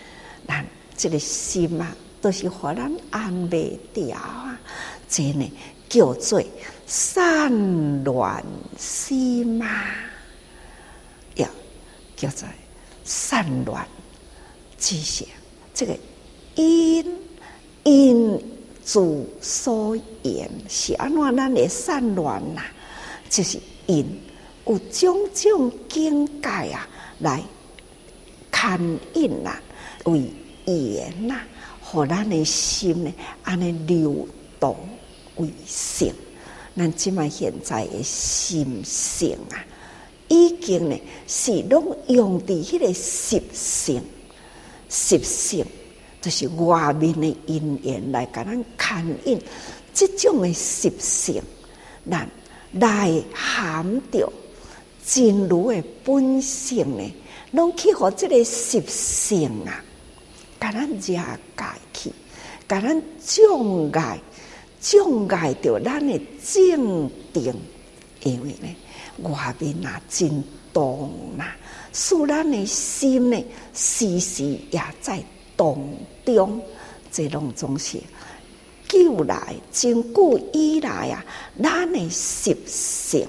[0.47, 0.64] 但
[0.97, 4.61] 这个心啊，都是互咱安袂掉啊！
[5.09, 5.53] 这呢
[5.88, 6.40] 叫做
[6.90, 8.42] 散乱
[8.79, 9.94] 心啊，
[11.37, 11.46] 呀，
[12.16, 12.48] 叫做
[13.05, 13.87] 散乱。
[14.79, 15.27] 记下
[15.74, 15.94] 这个
[16.55, 17.05] 因
[17.85, 18.42] 因
[18.87, 18.98] 之
[19.42, 22.62] 所言是安怎咱的散乱呐？
[23.29, 24.07] 就是因
[24.66, 27.42] 有种种境界啊，来
[28.51, 29.59] 牵引呐，
[30.07, 30.22] 为
[30.64, 31.38] 缘呐，
[31.83, 34.27] 互咱的心呢，安尼流
[34.59, 34.74] 动
[35.37, 36.14] 为性。
[36.79, 39.59] 咱即卖现在诶心性啊，
[40.29, 44.01] 已经呢是拢用伫迄个习性。
[44.88, 45.67] 习性
[46.23, 49.41] 就是外面诶因缘来甲咱牵引，
[49.93, 51.43] 这种诶习性，
[52.11, 52.27] 咱
[52.73, 54.33] 来含着
[55.05, 57.12] 真如诶本性呢，
[57.51, 59.85] 拢去互这个习性啊，
[60.61, 62.12] 甲咱遮界去，
[62.69, 64.19] 甲咱障碍，
[64.81, 67.55] 障碍着咱的静定，
[68.23, 71.45] 因为呢，外面啊真动呐。
[71.93, 75.23] 使咱的心呢，时时也在
[75.57, 76.61] 动中，
[77.11, 77.99] 这拢总是
[78.87, 81.24] 旧来真久以来啊，
[81.61, 83.26] 咱的习性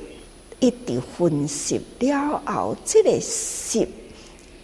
[0.60, 3.88] 一直分析了后，这个习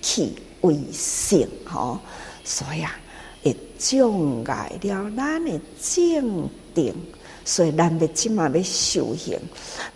[0.01, 1.99] 气为性吼，
[2.43, 2.95] 所以啊，
[3.43, 6.93] 会障碍了咱的静定。
[7.47, 9.39] 所以咱要即马要修行，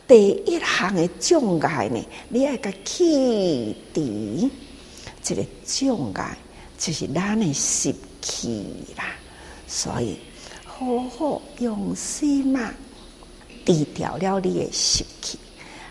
[0.08, 2.00] 第一项的障碍呢，
[2.30, 4.48] 你爱个起底，
[5.24, 6.38] 这个障碍
[6.78, 8.64] 就是咱的习气
[8.96, 9.04] 啦。
[9.68, 10.18] 所以
[10.64, 12.72] 好好用心嘛，
[13.66, 15.40] 除掉了你的习气。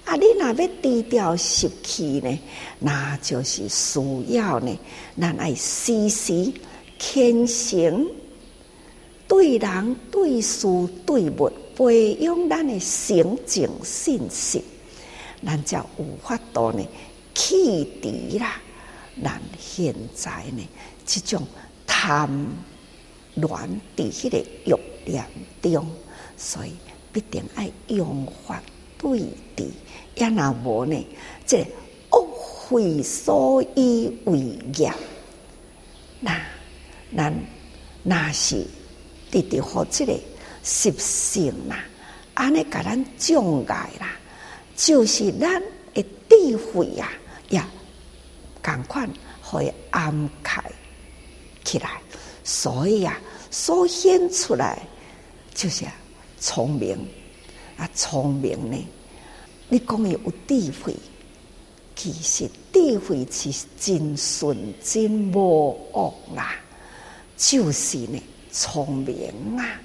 [0.05, 2.39] 啊，你若要除掉习气呢，
[2.78, 4.78] 那就是需要呢，
[5.20, 6.53] 咱爱时时
[7.01, 8.09] 虔诚
[9.28, 10.66] 对人对事
[11.06, 14.62] 对物培养咱的诚情信心，
[15.44, 16.84] 咱才有法度呢，
[17.34, 18.60] 弃除啦。
[19.22, 20.66] 咱现在呢，
[21.04, 21.46] 这种
[21.86, 22.28] 贪
[23.34, 23.48] 恋
[23.96, 24.74] 伫迄个欲
[25.04, 25.24] 念
[25.60, 25.86] 中，
[26.36, 26.72] 所以
[27.12, 28.62] 必定爱用法
[28.96, 29.20] 对
[29.54, 29.68] 治。
[30.14, 31.06] 也若无呢，
[31.46, 31.66] 这
[32.10, 34.38] 恶慧所以为
[34.76, 34.92] 业，
[36.20, 36.40] 那
[37.16, 37.34] 咱
[38.02, 38.66] 那是
[39.30, 40.18] 直直互这个
[40.62, 41.84] 习性啦，
[42.34, 44.16] 安尼甲咱障碍啦，
[44.76, 45.62] 就是咱
[45.94, 47.10] 的智慧呀，
[47.48, 47.62] 也
[48.62, 49.08] 共款
[49.40, 50.62] 互伊安开
[51.64, 52.00] 起来。
[52.44, 53.18] 所以啊，
[53.50, 54.80] 所显出来
[55.54, 55.84] 就是
[56.40, 56.96] 聪明
[57.76, 58.86] 啊，聪明呢。
[59.68, 60.94] 你讲伊有智慧，
[61.94, 66.54] 其实智慧是真纯真无恶啦，
[67.36, 69.80] 就是呢聪明啊。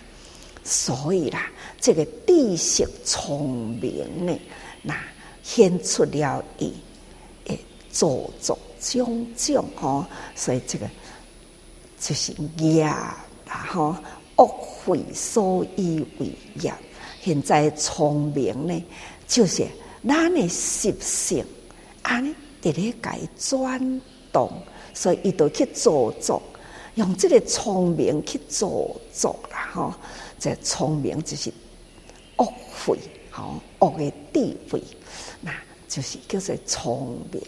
[0.64, 1.52] 所以啦，
[1.82, 4.40] 这个知识聪明呢，
[4.82, 4.96] 那
[5.44, 6.72] 显出了伊
[7.48, 7.60] 诶，
[7.92, 10.06] 做作种种吼，
[10.36, 10.90] 所以这个
[12.00, 13.94] 就是业，然后
[14.38, 16.28] 恶慧所依为
[16.62, 16.74] 业。
[17.22, 18.84] 现在聪明呢？
[19.28, 19.68] 就是
[20.08, 21.46] 咱的习性，
[22.04, 24.02] 安尼伫咧改转
[24.32, 24.50] 动，
[24.94, 26.42] 所以伊就去做作，
[26.96, 29.94] 用这个聪明去做作啦，吼！
[30.40, 31.52] 这聪明就是
[32.38, 32.46] 恶
[32.86, 32.98] 慧，
[33.32, 34.84] 吼恶的智慧，
[35.42, 35.52] 那
[35.88, 37.42] 就是叫做聪明。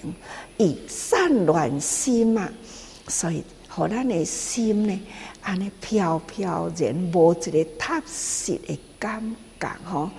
[0.57, 2.49] 以散乱心嘛，
[3.07, 5.01] 所以互咱的心呢，
[5.41, 9.35] 安尼飘飘然，无一个踏实的感。
[9.57, 10.09] 觉吼，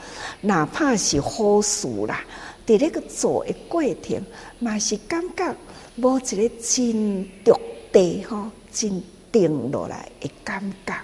[0.41, 2.25] 哪怕是好事啦，
[2.67, 4.19] 伫咧个做诶过程，
[4.59, 5.55] 嘛是感觉
[5.97, 7.55] 无一个真独
[7.93, 9.03] 地吼，真
[9.39, 10.95] 定落来诶感觉。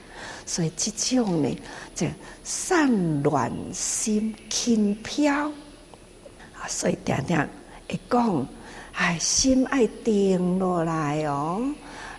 [0.47, 1.59] 所以即种呢，
[1.95, 2.07] 就
[2.45, 5.49] 善乱心轻飘
[6.55, 7.37] 啊，所以定定
[7.89, 8.47] 会讲，
[8.93, 11.63] 哎，心爱定落来哦。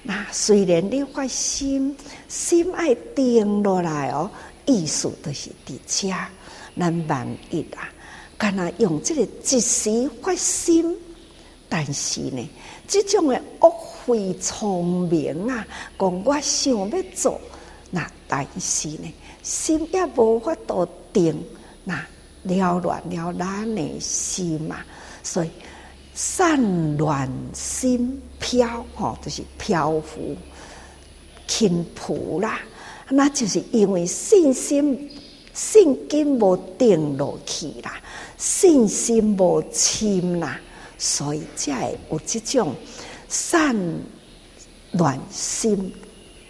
[0.04, 1.96] 那虽然你发心，
[2.28, 4.30] 心爱定落来哦。
[4.66, 6.16] 意思都是伫遮，
[6.80, 7.90] 咱万一啊，
[8.38, 10.96] 干那用这个即时发心，
[11.68, 12.50] 但是呢，
[12.94, 15.66] 这种的恶慧聪明啊，
[15.98, 17.42] 讲我想要做，
[17.90, 21.44] 那但是呢，心也无法度定，
[21.84, 22.06] 那
[22.44, 24.82] 扰乱了咱的心嘛，
[25.24, 25.50] 所以
[26.14, 30.38] 散乱心飘，吼，就是漂浮、
[31.48, 32.60] 轻浮啦。
[33.10, 35.10] 那就是因为信心
[35.52, 38.00] 信心无定落去啦，
[38.38, 40.62] 信心无深啦，
[40.98, 42.76] 所以才会有这种
[43.28, 43.76] 散
[44.92, 45.94] 乱心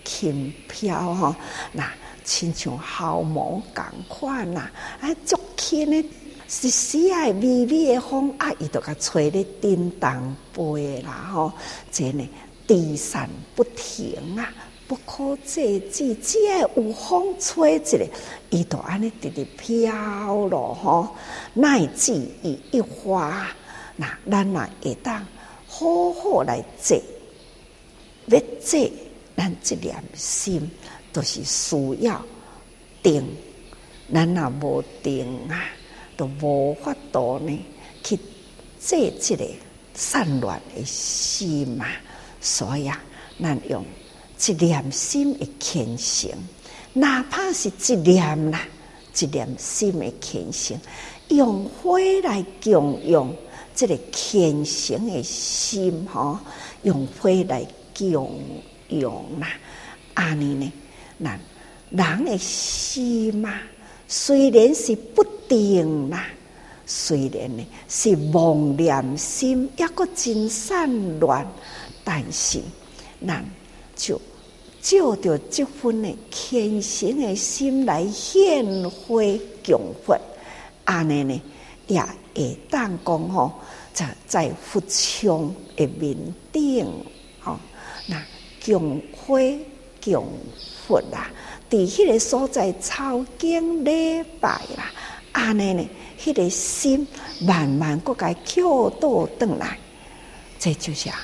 [0.04, 1.36] 轻飘吼。
[1.72, 1.92] 那
[2.24, 4.70] 亲像毫毛共款呐，
[5.02, 6.10] 啊，足轻的，
[6.48, 11.52] 时时啊，微微的风啊，伊都甲吹咧叮当飞啦吼，
[11.92, 12.30] 这呢，
[12.68, 14.50] 低散不停啊。
[14.86, 17.98] 不可制止，只要有风吹一下，
[18.50, 21.16] 伊就安尼直直飘落吼。
[21.54, 22.14] 乃至
[22.44, 23.48] 伊一花，
[24.26, 25.26] 那咱也会当
[25.68, 26.98] 好好来坐，
[28.28, 28.92] 要坐，
[29.36, 30.70] 咱这念心
[31.12, 32.24] 都是需要
[33.02, 33.24] 定。
[34.14, 35.66] 咱若无定啊，
[36.18, 37.60] 都无法度呢
[38.04, 38.18] 去
[38.80, 39.48] 坐这个
[39.94, 41.86] 散乱的心嘛。
[42.42, 43.02] 所以啊，
[43.42, 43.84] 咱用。
[44.46, 46.30] 一念心的虔诚，
[46.92, 48.68] 哪怕是一念啦，
[49.18, 50.78] 一念心的虔诚，
[51.30, 53.34] 用火来供养
[53.76, 56.38] 这个虔诚的心，吼，
[56.84, 57.66] 用火来
[57.98, 58.40] 供
[58.90, 59.48] 养啦。
[60.14, 60.72] 安尼呢，
[61.18, 61.40] 那
[61.90, 63.60] 人的心嘛，
[64.08, 66.28] 虽然是不定啦，
[66.86, 71.48] 虽然呢是妄念心，抑个真散乱，
[72.04, 72.60] 但是
[73.26, 73.44] 咱
[73.96, 74.20] 就。
[74.82, 79.24] 照着这份的虔诚的心来献花
[79.66, 80.20] 供佛，
[80.84, 81.42] 安尼呢
[81.88, 82.04] 也
[82.36, 83.52] 会当讲吼，
[83.94, 86.18] 在在佛像的面
[86.52, 86.88] 顶
[87.40, 87.60] 吼，
[88.08, 88.22] 那
[88.66, 89.38] 供花
[90.04, 90.28] 供
[90.88, 91.30] 佛啦，
[91.70, 94.92] 伫迄个所在抄经礼拜啦，
[95.32, 97.08] 安尼呢，迄个心
[97.42, 99.78] 慢慢搁该跳倒转来，
[100.60, 101.20] 这就是啊，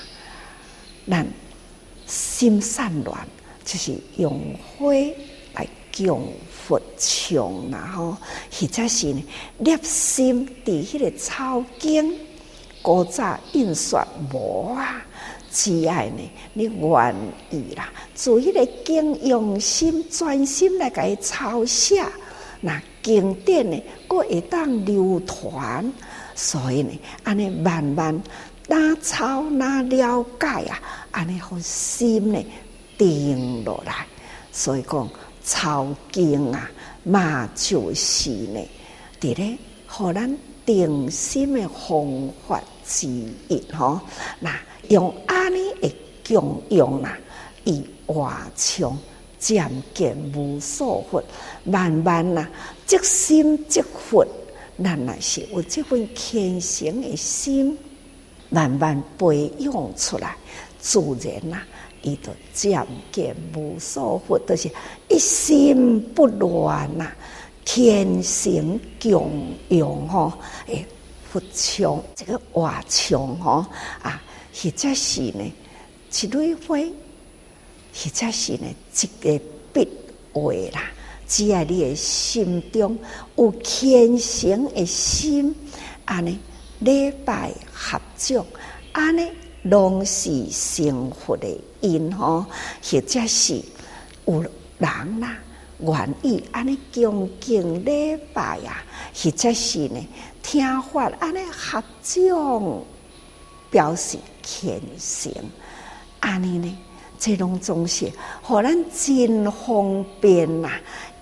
[1.08, 1.28] 咱
[2.06, 3.28] 心散乱。
[3.66, 4.42] 就是用
[4.80, 4.92] 火
[5.98, 8.16] 供佛像，然后
[8.52, 9.24] 或者是呢，
[9.60, 12.14] 热心伫迄个抄经，
[12.82, 15.04] 古早印刷无啊，
[15.52, 16.22] 只爱呢，
[16.54, 17.16] 你愿
[17.50, 22.04] 意啦，做迄个经用心、专心来甲伊抄写，
[22.62, 25.92] 那经典呢，佫会当流传。
[26.36, 26.92] 所以呢，
[27.24, 28.22] 安尼慢慢
[28.68, 30.80] 哪抄哪了解啊，
[31.12, 32.46] 安尼互心呢
[32.98, 34.06] 定落来。
[34.52, 35.10] 所以讲
[35.50, 36.70] 抄经啊，
[37.04, 38.60] 嘛就是呢，
[39.20, 44.00] 伫咧互咱定心的方法之一吼。
[44.40, 44.56] 那
[44.90, 45.92] 用安尼的
[46.28, 47.18] 功用啊，
[47.64, 48.96] 以化从
[49.40, 51.24] 渐渐无所惑，
[51.64, 52.48] 慢慢呐，
[52.86, 54.24] 即心即佛。
[54.84, 57.76] 咱若是有这份虔诚的心，
[58.50, 60.36] 慢慢培养出来，
[60.80, 61.62] 自然呐，
[62.02, 64.72] 伊就渐渐无所获，都、就是
[65.10, 67.12] 一心不乱呐，
[67.66, 70.34] 虔诚供养吼，
[70.68, 70.86] 诶，
[71.32, 73.66] 佛像这个画像吼
[74.02, 74.22] 啊，
[74.54, 75.54] 或者是呢，
[76.12, 76.78] 一蕊花，
[77.94, 78.68] 或者是呢，
[79.02, 79.44] 一个
[79.74, 79.88] 笔
[80.34, 80.92] 画啦。
[81.28, 82.98] 只要你的心中
[83.36, 85.54] 有虔诚的心，
[86.06, 86.40] 安尼
[86.80, 88.44] 礼拜合掌，
[88.94, 89.30] 安尼
[89.64, 91.48] 拢是幸福的
[91.82, 92.46] 因吼，
[92.84, 93.62] 或者是
[94.26, 94.42] 有
[94.78, 95.38] 人啦
[95.80, 98.84] 愿意安尼恭敬礼拜啊，
[99.14, 100.08] 或者是呢
[100.42, 102.84] 听法安尼合掌，
[103.70, 105.32] 表示虔诚，
[106.20, 106.78] 安尼呢，
[107.18, 110.70] 这种总是互咱真方便呐。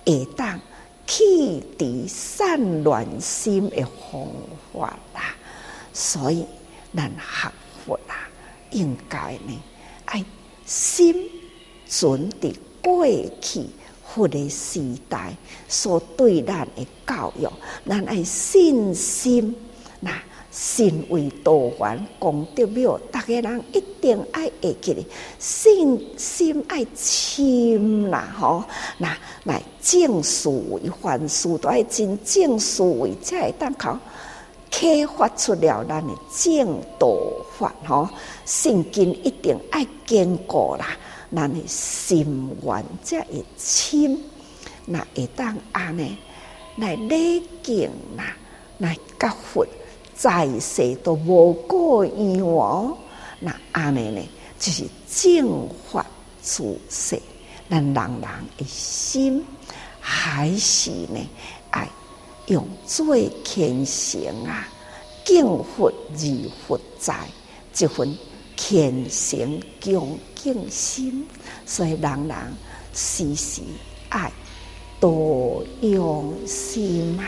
[0.05, 0.59] 会当
[1.05, 4.25] 启迪散乱心的方
[4.73, 5.35] 法啦，
[5.91, 6.45] 所以
[6.95, 7.51] 咱学
[7.85, 8.26] 佛啦，
[8.71, 9.59] 应该呢
[10.05, 10.23] 爱
[10.65, 11.29] 心
[11.87, 13.05] 存伫过
[13.41, 13.65] 去
[14.03, 15.35] 或者时代
[15.67, 17.47] 所对咱的教育，
[17.87, 19.55] 咱爱信心
[19.99, 20.11] 那。
[20.49, 25.05] 心为道源功德庙，大家人一定爱会记得，
[25.37, 28.63] 信心爱深啦吼，
[28.97, 33.99] 那来正思维，凡事都爱真正思维，才会当考
[34.69, 37.17] 开发出了咱的正道
[37.57, 38.09] 法吼。
[38.45, 40.97] 信心一定爱坚固啦，
[41.35, 44.17] 咱的心愿才会深，
[44.85, 46.17] 那会当安尼
[46.77, 48.35] 来礼敬啦，
[48.77, 49.65] 来甲佛。
[50.15, 52.97] 在世都无过冤枉，
[53.39, 54.21] 那安尼呢？
[54.57, 56.03] 就是正法
[56.41, 57.21] 自世，
[57.69, 58.21] 咱人人
[58.57, 59.45] 的心
[59.99, 61.19] 还是呢？
[62.47, 64.67] 用最虔诚啊，
[65.25, 67.27] 敬佛而佛在，
[67.77, 68.17] 一份
[68.55, 71.27] 虔诚恭敬心，
[71.65, 72.37] 所以人人
[72.93, 73.61] 时时
[74.09, 74.31] 爱
[74.99, 77.25] 多用心啊。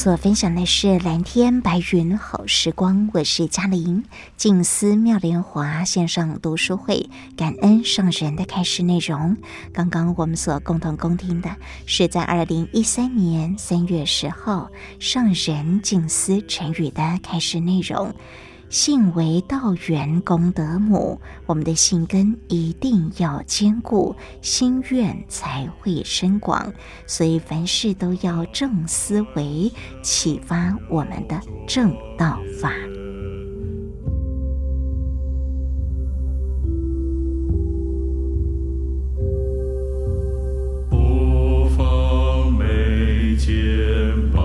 [0.00, 4.02] 所分享的是蓝天白云好时光，我是嘉玲。
[4.34, 9.36] 静思妙莲华线上读书会，感恩上人的开示内容。
[9.74, 18.14] 刚刚我们所共同恭听的是在二零一三年三月十号上人静思成语的开示内容。
[18.70, 26.72] 信为道源功德母，我们的信根一定要坚固，心愿才会深广。
[27.04, 29.72] 所以凡事都要正思维，
[30.04, 32.72] 启发我们的正道法。
[40.88, 43.50] 不妨眉间
[44.30, 44.40] 白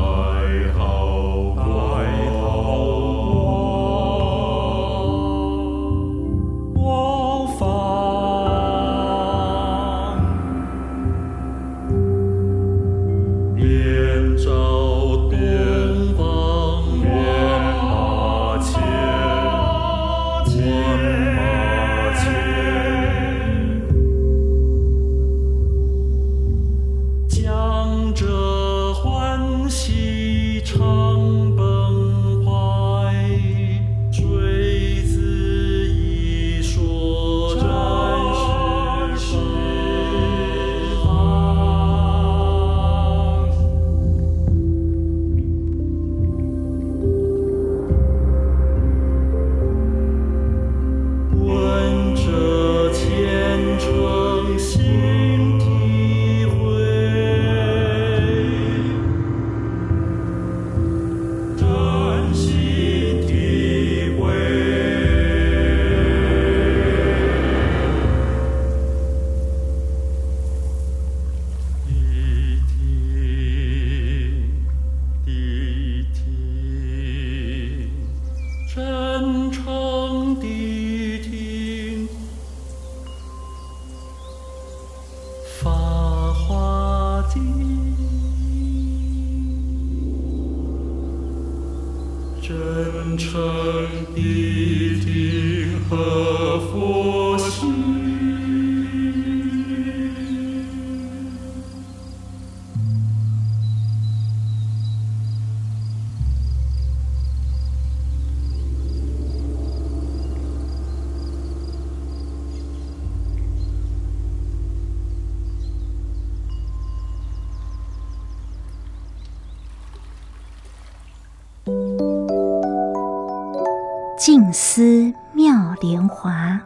[124.53, 126.59] 思妙莲华，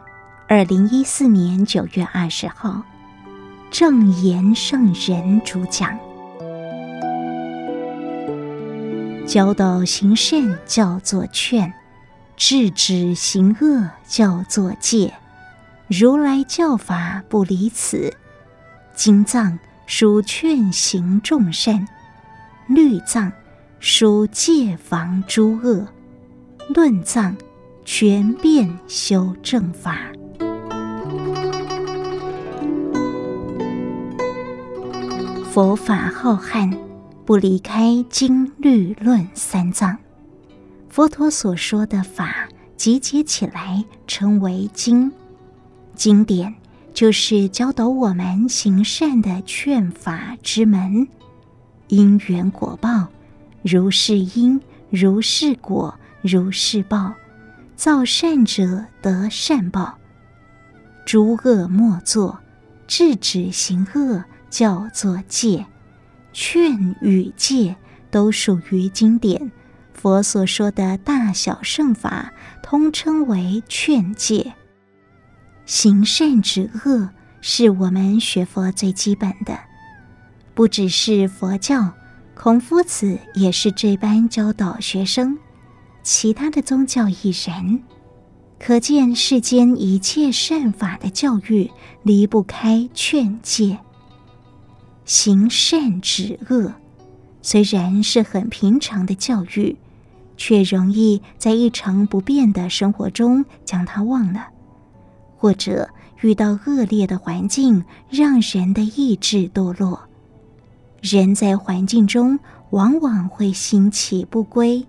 [0.48, 2.82] 二零一四年九月二十号，
[3.70, 5.98] 正言圣人主讲，
[9.26, 11.72] 教导行善叫做劝，
[12.36, 15.12] 制止行恶叫做戒。
[15.88, 18.12] 如来教法不离此，
[18.94, 21.86] 经藏书劝行众善，
[22.68, 23.32] 律藏
[23.80, 25.86] 书戒防诸恶，
[26.74, 27.36] 论藏。
[27.92, 30.12] 全遍修正法，
[35.50, 36.72] 佛法浩瀚，
[37.26, 39.98] 不离开经律论三藏。
[40.88, 45.10] 佛陀所说的法集结起来称为经，
[45.96, 46.54] 经典
[46.94, 51.08] 就是教导我们行善的劝法之门。
[51.88, 53.08] 因缘果报，
[53.62, 54.60] 如是因，
[54.90, 57.12] 如是果，如是报。
[57.80, 59.96] 造善者得善报，
[61.06, 62.38] 诸恶莫作，
[62.86, 65.64] 制止行恶叫做戒，
[66.30, 67.74] 劝与戒
[68.10, 69.50] 都属于经典。
[69.94, 74.52] 佛所说的大小圣法，通称为劝戒。
[75.64, 77.08] 行善止恶，
[77.40, 79.58] 是我们学佛最基本的，
[80.52, 81.94] 不只是佛教，
[82.34, 85.38] 孔夫子也是这般教导学生。
[86.02, 87.80] 其他的宗教亦然，
[88.58, 91.70] 可见世间一切善法的教育
[92.02, 93.78] 离不开劝戒。
[95.04, 96.72] 行善止恶，
[97.42, 99.76] 虽然是很平常的教育，
[100.36, 104.46] 却容易在一成不变的生活中将它忘了，
[105.36, 105.88] 或者
[106.20, 110.00] 遇到恶劣的环境，让人的意志堕落。
[111.00, 112.38] 人在环境中
[112.70, 114.86] 往往会兴起不归。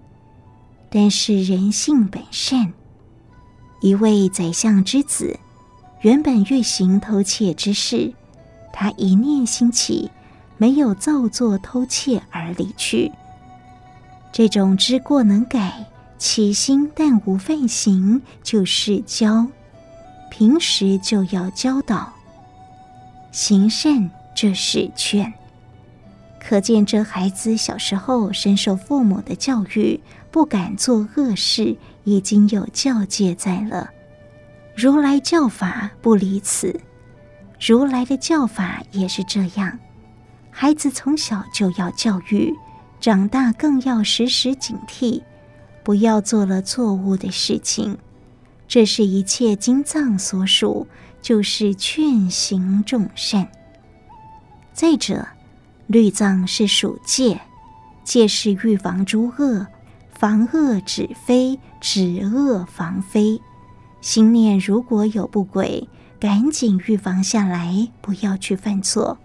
[0.93, 2.73] 但是人性本善，
[3.79, 5.39] 一位宰相之子，
[6.01, 8.13] 原本欲行偷窃之事，
[8.73, 10.11] 他一念兴起，
[10.57, 13.09] 没有造作偷窃而离去，
[14.33, 15.85] 这种知过能改、
[16.17, 19.47] 起心但无犯行，就是教。
[20.29, 22.11] 平时就要教导
[23.31, 25.31] 行善，这是劝。
[26.39, 29.99] 可见这孩子小时候深受父母的教育，
[30.31, 31.75] 不敢做恶事，
[32.05, 33.89] 已经有教诫在了。
[34.75, 36.79] 如来教法不离此，
[37.59, 39.77] 如来的教法也是这样。
[40.49, 42.53] 孩子从小就要教育，
[42.99, 45.21] 长大更要时时警惕，
[45.83, 47.97] 不要做了错误的事情。
[48.67, 50.87] 这是一切经藏所属，
[51.21, 53.49] 就是劝行众善。
[54.73, 55.27] 再者，
[55.87, 57.41] 律藏是属戒，
[58.05, 59.67] 戒是预防诸恶，
[60.21, 63.41] 防恶止非，止恶防非。
[64.01, 69.17] 心念如果有不轨，赶紧预防下来，不要去犯错。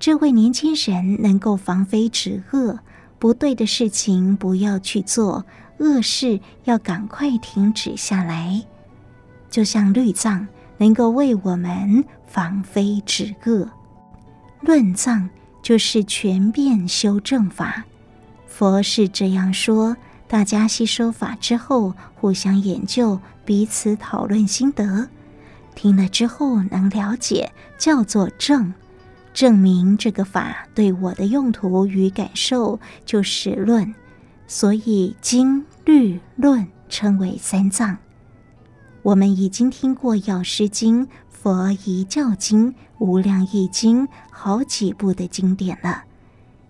[0.00, 2.80] 这位年轻人能够防非止恶，
[3.20, 5.46] 不对的事情不要去做。
[5.78, 8.60] 恶事要赶快停止下来，
[9.48, 10.44] 就像律藏
[10.78, 13.70] 能够为我们防非止恶，
[14.62, 15.30] 论藏
[15.62, 17.84] 就是权变修正法。
[18.52, 19.96] 佛是这样说，
[20.28, 25.08] 大家吸收法之后，互相研究，彼此讨论心得，
[25.74, 28.74] 听了之后能了解，叫做证，
[29.32, 33.94] 证明这个法对我的用途与感受就是论。
[34.46, 37.96] 所以经律论称为三藏。
[39.00, 46.04] 我们已经听过《药师经》《佛遗教经》《无量义经》好几部的经典了，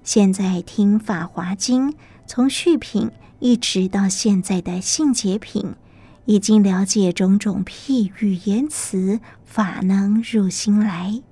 [0.05, 1.93] 现在听《法华经》，
[2.27, 5.75] 从序品一直到现在的性解品，
[6.25, 11.23] 已经了解种种譬喻言辞，法能入心来，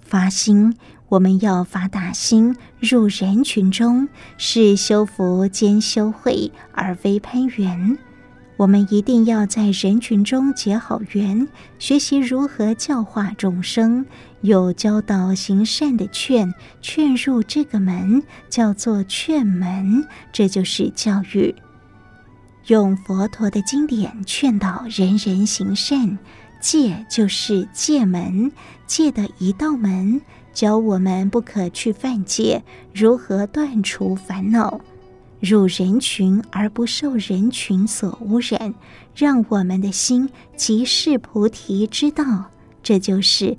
[0.00, 0.76] 发心。
[1.08, 7.96] 我们要发大心，入人群中，是修福兼修慧，而非攀缘。
[8.56, 11.46] 我们一定要在人群中结好缘，
[11.78, 14.06] 学习如何教化众生，
[14.42, 21.54] 有教导行善的劝，劝入这个门，叫做劝门，这就是教育。
[22.66, 26.18] 用佛陀的经典劝导人人行善，
[26.60, 28.50] 戒就是戒门，
[28.86, 30.20] 戒的一道门。
[30.52, 32.64] 教我们不可去犯戒，
[32.94, 34.80] 如何断除烦恼，
[35.38, 38.74] 入人群而不受人群所污染，
[39.14, 42.50] 让我们的心即是菩提之道，
[42.82, 43.58] 这就是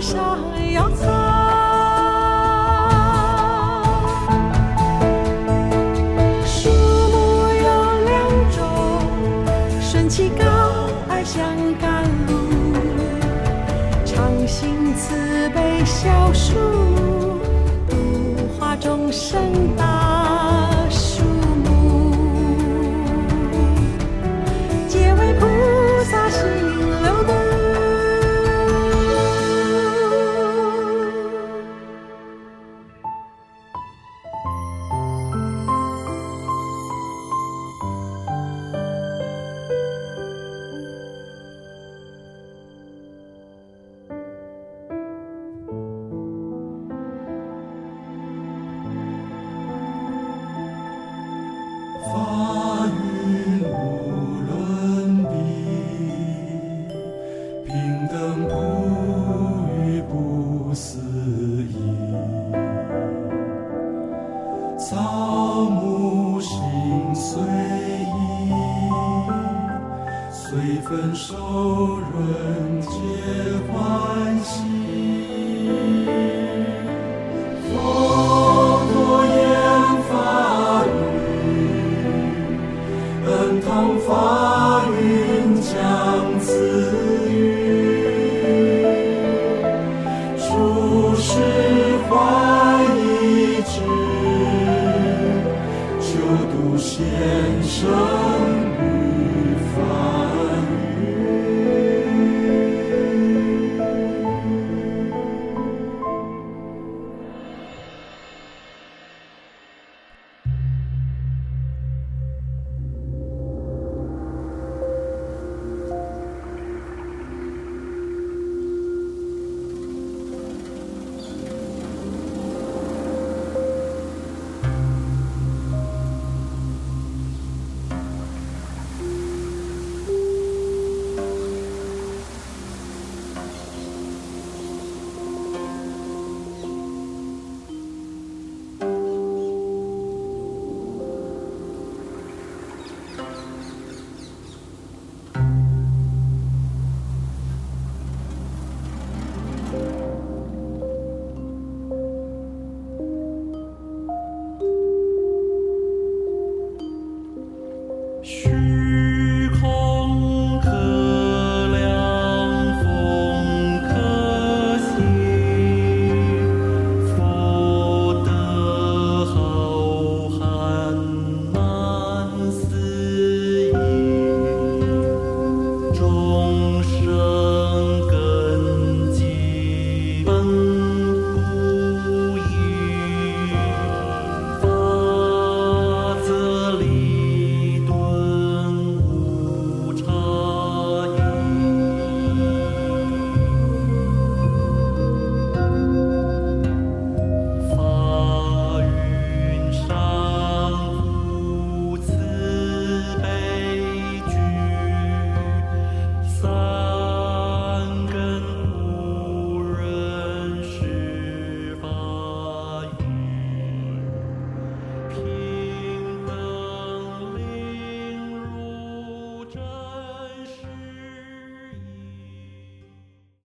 [0.00, 0.38] 山
[0.72, 1.17] 要走。